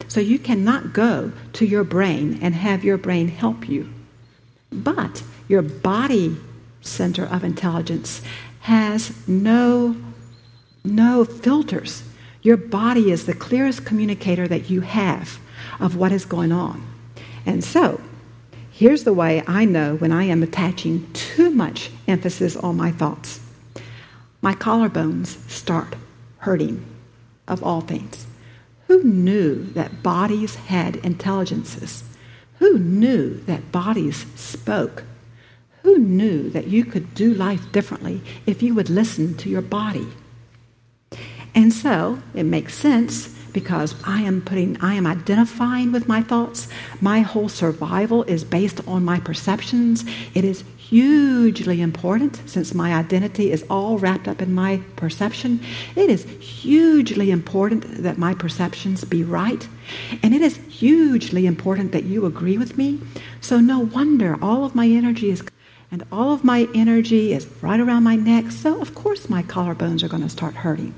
So 0.07 0.19
you 0.19 0.39
cannot 0.39 0.93
go 0.93 1.31
to 1.53 1.65
your 1.65 1.83
brain 1.83 2.39
and 2.41 2.55
have 2.55 2.83
your 2.83 2.97
brain 2.97 3.27
help 3.27 3.69
you. 3.69 3.89
But 4.71 5.23
your 5.47 5.61
body 5.61 6.37
center 6.81 7.25
of 7.25 7.43
intelligence 7.43 8.21
has 8.61 9.27
no, 9.27 9.95
no 10.83 11.25
filters. 11.25 12.03
Your 12.41 12.57
body 12.57 13.11
is 13.11 13.25
the 13.25 13.33
clearest 13.33 13.85
communicator 13.85 14.47
that 14.47 14.69
you 14.69 14.81
have 14.81 15.39
of 15.79 15.95
what 15.95 16.11
is 16.11 16.25
going 16.25 16.51
on. 16.51 16.85
And 17.45 17.63
so, 17.63 17.99
here's 18.71 19.03
the 19.03 19.13
way 19.13 19.43
I 19.47 19.65
know 19.65 19.95
when 19.95 20.11
I 20.11 20.23
am 20.25 20.43
attaching 20.43 21.11
too 21.13 21.49
much 21.49 21.89
emphasis 22.07 22.55
on 22.55 22.77
my 22.77 22.91
thoughts 22.91 23.39
my 24.41 24.53
collarbones 24.53 25.37
start 25.49 25.95
hurting, 26.39 26.85
of 27.47 27.63
all 27.63 27.81
things. 27.81 28.25
Who 28.87 29.03
knew 29.03 29.65
that 29.73 30.01
bodies 30.01 30.55
had 30.55 30.95
intelligences? 30.97 32.03
Who 32.59 32.77
knew 32.77 33.41
that 33.45 33.71
bodies 33.71 34.25
spoke? 34.35 35.03
Who 35.83 35.97
knew 35.97 36.49
that 36.49 36.67
you 36.67 36.85
could 36.85 37.15
do 37.15 37.33
life 37.33 37.71
differently 37.71 38.21
if 38.45 38.61
you 38.61 38.75
would 38.75 38.89
listen 38.89 39.35
to 39.37 39.49
your 39.49 39.61
body? 39.61 40.07
And 41.55 41.73
so 41.73 42.19
it 42.33 42.43
makes 42.43 42.75
sense 42.75 43.27
because 43.53 43.95
I 44.05 44.21
am 44.21 44.41
putting, 44.41 44.79
I 44.81 44.93
am 44.93 45.07
identifying 45.07 45.91
with 45.91 46.07
my 46.07 46.21
thoughts. 46.21 46.67
My 47.01 47.21
whole 47.21 47.49
survival 47.49 48.23
is 48.23 48.43
based 48.43 48.85
on 48.87 49.03
my 49.03 49.19
perceptions. 49.19 50.05
It 50.33 50.43
is 50.43 50.63
hugely 50.89 51.81
important 51.81 52.41
since 52.47 52.73
my 52.73 52.95
identity 52.95 53.51
is 53.51 53.63
all 53.69 53.99
wrapped 53.99 54.27
up 54.27 54.41
in 54.41 54.51
my 54.51 54.81
perception. 54.95 55.59
It 55.95 56.09
is 56.09 56.23
hugely 56.39 57.29
important 57.29 58.01
that 58.01 58.17
my 58.17 58.33
perceptions 58.33 59.03
be 59.03 59.23
right. 59.23 59.67
And 60.23 60.33
it 60.33 60.41
is 60.41 60.57
hugely 60.57 61.45
important 61.45 61.91
that 61.91 62.05
you 62.05 62.25
agree 62.25 62.57
with 62.57 62.75
me. 62.75 62.99
So, 63.39 63.59
no 63.59 63.79
wonder 63.79 64.35
all 64.41 64.65
of 64.65 64.73
my 64.73 64.87
energy 64.87 65.29
is. 65.29 65.43
And 65.91 66.03
all 66.11 66.33
of 66.33 66.43
my 66.43 66.67
energy 66.73 67.33
is 67.33 67.47
right 67.61 67.79
around 67.79 68.03
my 68.03 68.15
neck, 68.15 68.51
so 68.51 68.79
of 68.79 68.93
course 68.93 69.27
my 69.27 69.41
collarbones 69.41 70.03
are 70.03 70.07
going 70.07 70.21
to 70.21 70.29
start 70.29 70.53
hurting. 70.53 70.93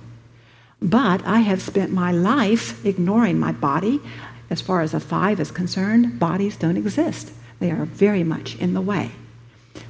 But 0.81 1.25
I 1.25 1.39
have 1.39 1.61
spent 1.61 1.93
my 1.93 2.11
life 2.11 2.85
ignoring 2.85 3.39
my 3.39 3.53
body. 3.53 4.01
As 4.49 4.59
far 4.59 4.81
as 4.81 4.93
a 4.93 4.99
five 4.99 5.39
is 5.39 5.49
concerned, 5.49 6.19
bodies 6.19 6.57
don't 6.57 6.75
exist. 6.75 7.31
They 7.59 7.71
are 7.71 7.85
very 7.85 8.23
much 8.23 8.57
in 8.57 8.73
the 8.73 8.81
way. 8.81 9.11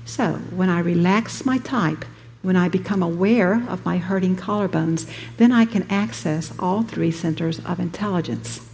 So 0.05 0.33
when 0.51 0.69
I 0.69 0.79
relax 0.79 1.45
my 1.45 1.57
type, 1.57 2.05
when 2.41 2.55
I 2.55 2.69
become 2.69 3.03
aware 3.03 3.63
of 3.69 3.85
my 3.85 3.97
hurting 3.97 4.35
collarbones, 4.35 5.09
then 5.37 5.51
I 5.51 5.65
can 5.65 5.89
access 5.89 6.51
all 6.59 6.83
three 6.83 7.11
centers 7.11 7.59
of 7.65 7.79
intelligence. 7.79 8.67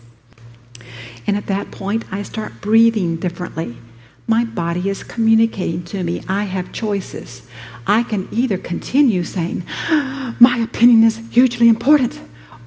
And 1.26 1.36
at 1.36 1.48
that 1.48 1.72
point, 1.72 2.06
I 2.12 2.24
start 2.24 2.62
breathing 2.62 3.18
differently. 3.18 3.78
My 4.26 4.46
body 4.46 4.90
is 4.90 5.04
communicating 5.04 5.84
to 5.86 6.04
me. 6.04 6.24
I 6.28 6.46
have 6.46 6.72
choices. 6.72 7.48
I 7.86 8.04
can 8.04 8.28
either 8.32 8.58
continue 8.58 9.24
saying, 9.24 9.64
My 10.40 10.58
opinion 10.58 11.04
is 11.04 11.22
hugely 11.32 11.68
important, 11.70 12.20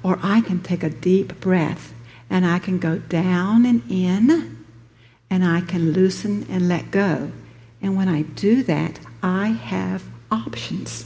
or 0.03 0.19
I 0.23 0.41
can 0.41 0.61
take 0.61 0.83
a 0.83 0.89
deep 0.89 1.39
breath 1.39 1.93
and 2.29 2.45
I 2.45 2.59
can 2.59 2.79
go 2.79 2.97
down 2.97 3.65
and 3.65 3.83
in 3.89 4.65
and 5.29 5.45
I 5.45 5.61
can 5.61 5.91
loosen 5.91 6.45
and 6.49 6.67
let 6.67 6.91
go. 6.91 7.31
And 7.81 7.95
when 7.95 8.07
I 8.07 8.23
do 8.23 8.63
that, 8.63 8.99
I 9.23 9.47
have 9.47 10.03
options. 10.31 11.05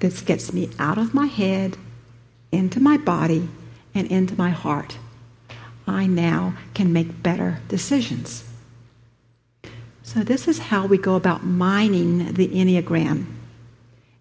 This 0.00 0.20
gets 0.22 0.52
me 0.52 0.70
out 0.78 0.98
of 0.98 1.14
my 1.14 1.26
head, 1.26 1.76
into 2.50 2.80
my 2.80 2.96
body, 2.96 3.48
and 3.94 4.10
into 4.10 4.36
my 4.36 4.50
heart. 4.50 4.98
I 5.86 6.06
now 6.06 6.54
can 6.74 6.92
make 6.92 7.22
better 7.22 7.60
decisions. 7.68 8.44
So, 10.02 10.20
this 10.20 10.48
is 10.48 10.58
how 10.58 10.86
we 10.86 10.98
go 10.98 11.14
about 11.14 11.44
mining 11.44 12.34
the 12.34 12.48
Enneagram. 12.48 13.26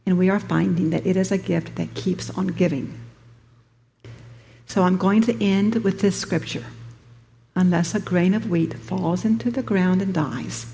And 0.06 0.18
we 0.18 0.30
are 0.30 0.40
finding 0.40 0.92
that 0.92 1.06
it 1.06 1.18
is 1.18 1.32
a 1.32 1.38
gift 1.38 1.76
that 1.76 1.96
keeps 1.96 2.30
on 2.32 2.48
giving. 2.48 3.00
So, 4.68 4.84
I'm 4.84 4.98
going 4.98 5.22
to 5.24 5.44
end 5.44 5.84
with 5.84 6.02
this 6.02 6.20
scripture 6.20 6.66
Unless 7.56 7.94
a 7.94 8.00
grain 8.00 8.34
of 8.34 8.50
wheat 8.50 8.74
falls 8.74 9.26
into 9.26 9.52
the 9.52 9.62
ground 9.62 10.02
and 10.02 10.14
dies, 10.14 10.66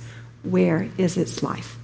where 0.45 0.89
is 0.97 1.17
its 1.17 1.43
life? 1.43 1.77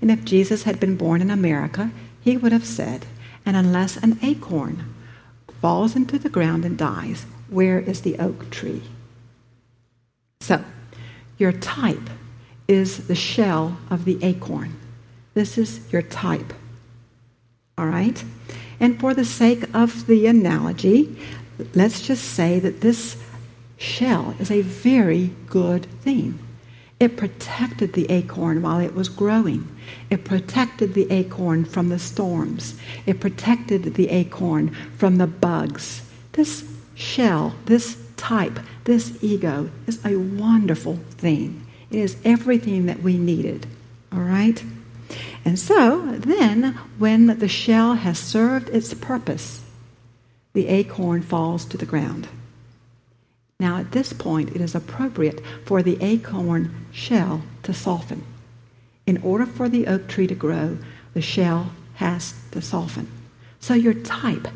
And 0.00 0.10
if 0.10 0.24
Jesus 0.24 0.64
had 0.64 0.78
been 0.78 0.96
born 0.96 1.20
in 1.20 1.30
America, 1.30 1.90
he 2.20 2.36
would 2.36 2.52
have 2.52 2.66
said, 2.66 3.06
And 3.44 3.56
unless 3.56 3.96
an 3.96 4.18
acorn 4.22 4.94
falls 5.60 5.96
into 5.96 6.18
the 6.18 6.28
ground 6.28 6.64
and 6.64 6.76
dies, 6.76 7.26
where 7.48 7.78
is 7.78 8.02
the 8.02 8.18
oak 8.18 8.50
tree? 8.50 8.82
So, 10.40 10.64
your 11.38 11.52
type 11.52 12.10
is 12.68 13.06
the 13.06 13.14
shell 13.14 13.78
of 13.90 14.04
the 14.04 14.22
acorn. 14.22 14.78
This 15.34 15.58
is 15.58 15.80
your 15.92 16.02
type. 16.02 16.52
All 17.78 17.86
right? 17.86 18.22
And 18.80 18.98
for 18.98 19.14
the 19.14 19.24
sake 19.24 19.64
of 19.74 20.06
the 20.06 20.26
analogy, 20.26 21.18
let's 21.74 22.00
just 22.00 22.24
say 22.24 22.58
that 22.58 22.80
this 22.80 23.16
shell 23.76 24.34
is 24.38 24.50
a 24.50 24.62
very 24.62 25.32
good 25.46 25.86
thing. 26.00 26.38
It 26.98 27.16
protected 27.16 27.92
the 27.92 28.10
acorn 28.10 28.62
while 28.62 28.80
it 28.80 28.94
was 28.94 29.10
growing. 29.10 29.68
It 30.08 30.24
protected 30.24 30.94
the 30.94 31.10
acorn 31.10 31.64
from 31.64 31.90
the 31.90 31.98
storms. 31.98 32.78
It 33.04 33.20
protected 33.20 33.94
the 33.94 34.08
acorn 34.08 34.74
from 34.96 35.16
the 35.16 35.26
bugs. 35.26 36.02
This 36.32 36.64
shell, 36.94 37.54
this 37.66 37.98
type, 38.16 38.58
this 38.84 39.22
ego 39.22 39.70
is 39.86 40.02
a 40.04 40.16
wonderful 40.16 40.96
thing. 41.10 41.66
It 41.90 41.98
is 41.98 42.16
everything 42.24 42.86
that 42.86 43.02
we 43.02 43.18
needed. 43.18 43.66
All 44.10 44.20
right? 44.20 44.62
And 45.44 45.58
so 45.58 46.00
then, 46.06 46.78
when 46.98 47.38
the 47.38 47.48
shell 47.48 47.94
has 47.94 48.18
served 48.18 48.70
its 48.70 48.94
purpose, 48.94 49.62
the 50.54 50.66
acorn 50.68 51.22
falls 51.22 51.64
to 51.66 51.76
the 51.76 51.86
ground. 51.86 52.26
Now, 53.58 53.78
at 53.78 53.92
this 53.92 54.12
point, 54.12 54.54
it 54.54 54.60
is 54.60 54.74
appropriate 54.74 55.42
for 55.64 55.82
the 55.82 55.96
acorn 56.02 56.86
shell 56.92 57.42
to 57.62 57.72
soften. 57.72 58.24
In 59.06 59.18
order 59.22 59.46
for 59.46 59.68
the 59.68 59.86
oak 59.86 60.08
tree 60.08 60.26
to 60.26 60.34
grow, 60.34 60.78
the 61.14 61.22
shell 61.22 61.72
has 61.94 62.34
to 62.50 62.60
soften. 62.60 63.10
So 63.60 63.72
your 63.72 63.94
type 63.94 64.48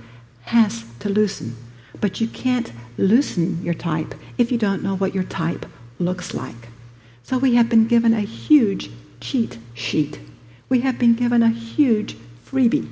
has 0.43 0.85
to 0.99 1.09
loosen. 1.09 1.57
But 2.01 2.21
you 2.21 2.29
can't 2.29 2.73
loosen 2.99 3.63
your 3.65 3.75
type 3.75 4.15
if 4.37 4.53
you 4.53 4.59
don't 4.59 4.83
know 4.83 4.97
what 4.97 5.15
your 5.15 5.25
type 5.25 5.67
looks 5.99 6.35
like. 6.35 6.69
So 7.23 7.39
we 7.39 7.55
have 7.55 7.69
been 7.69 7.87
given 7.87 8.13
a 8.13 8.21
huge 8.21 8.91
cheat 9.21 9.59
sheet. 9.73 10.21
We 10.69 10.81
have 10.81 10.99
been 10.99 11.15
given 11.15 11.43
a 11.43 11.49
huge 11.49 12.17
freebie. 12.45 12.91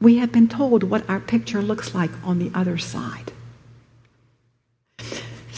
We 0.00 0.18
have 0.18 0.32
been 0.32 0.48
told 0.48 0.84
what 0.84 1.08
our 1.08 1.20
picture 1.20 1.62
looks 1.62 1.94
like 1.94 2.10
on 2.24 2.38
the 2.38 2.50
other 2.54 2.78
side. 2.78 3.29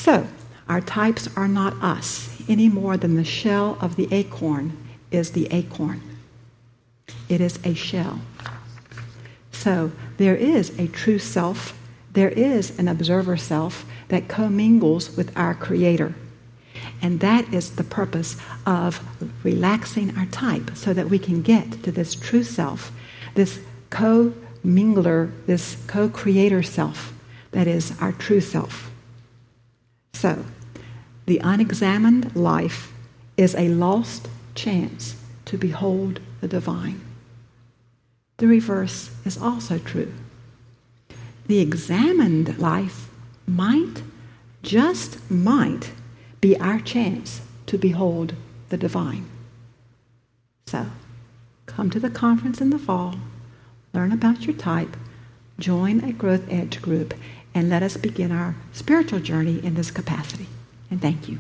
So, 0.03 0.27
our 0.69 0.81
types 0.81 1.29
are 1.37 1.47
not 1.47 1.81
us 1.81 2.29
any 2.49 2.69
more 2.69 2.97
than 2.97 3.15
the 3.15 3.23
shell 3.23 3.79
of 3.81 3.95
the 3.95 4.13
acorn 4.13 4.77
is 5.13 5.31
the 5.31 5.47
acorn. 5.53 6.03
It 7.29 7.41
is 7.41 7.61
a 7.65 7.75
shell. 7.75 8.19
So, 9.53 9.93
there 10.17 10.35
is 10.35 10.77
a 10.77 10.89
true 10.89 11.21
self, 11.21 11.79
there 12.15 12.31
is 12.31 12.77
an 12.81 12.89
observer 12.89 13.37
self 13.37 13.87
that 14.09 14.27
commingles 14.27 15.17
with 15.17 15.31
our 15.39 15.55
Creator. 15.55 16.17
And 17.01 17.21
that 17.21 17.55
is 17.55 17.77
the 17.77 17.85
purpose 17.85 18.37
of 18.67 19.01
relaxing 19.45 20.19
our 20.19 20.27
type 20.27 20.73
so 20.75 20.93
that 20.93 21.11
we 21.11 21.21
can 21.21 21.43
get 21.43 21.85
to 21.85 21.93
this 21.93 22.17
true 22.17 22.43
self, 22.43 22.91
this 23.37 23.61
co 23.91 24.35
mingler, 24.67 25.31
this 25.47 25.77
co 25.87 26.09
creator 26.09 26.65
self 26.65 27.13
that 27.53 27.69
is 27.69 27.97
our 28.01 28.11
true 28.11 28.41
self. 28.41 28.92
So, 30.15 30.45
the 31.27 31.41
unexamined 31.43 32.35
life 32.37 32.93
is 33.37 33.55
a 33.55 33.69
lost 33.69 34.29
chance 34.55 35.17
to 35.47 35.57
behold 35.57 36.21
the 36.41 36.49
divine. 36.49 37.01
The 38.39 38.47
reverse 38.47 39.11
is 39.25 39.39
also 39.39 39.79
true. 39.79 40.13
The 41.47 41.61
examined 41.61 42.59
life 42.59 43.09
might, 43.47 44.03
just 44.63 45.31
might, 45.31 45.93
be 46.41 46.57
our 46.59 46.81
chance 46.81 47.41
to 47.67 47.79
behold 47.79 48.35
the 48.69 48.77
divine. 48.77 49.29
So, 50.67 50.87
come 51.67 51.91
to 51.91 52.01
the 52.01 52.11
conference 52.11 52.61
in 52.61 52.71
the 52.71 52.79
fall, 52.79 53.17
learn 53.93 54.13
about 54.13 54.43
your 54.43 54.57
type, 54.57 54.97
join 55.59 56.01
a 56.01 56.13
Growth 56.13 56.47
Edge 56.51 56.81
group, 56.83 57.15
and 57.55 57.69
let 57.69 57.83
us 57.83 57.97
begin 57.97 58.33
our 58.33 58.55
spiritual 58.73 59.21
journey 59.21 59.65
in 59.65 59.75
this 59.75 59.91
capacity. 59.91 60.47
And 60.91 61.01
thank 61.01 61.29
you. 61.29 61.39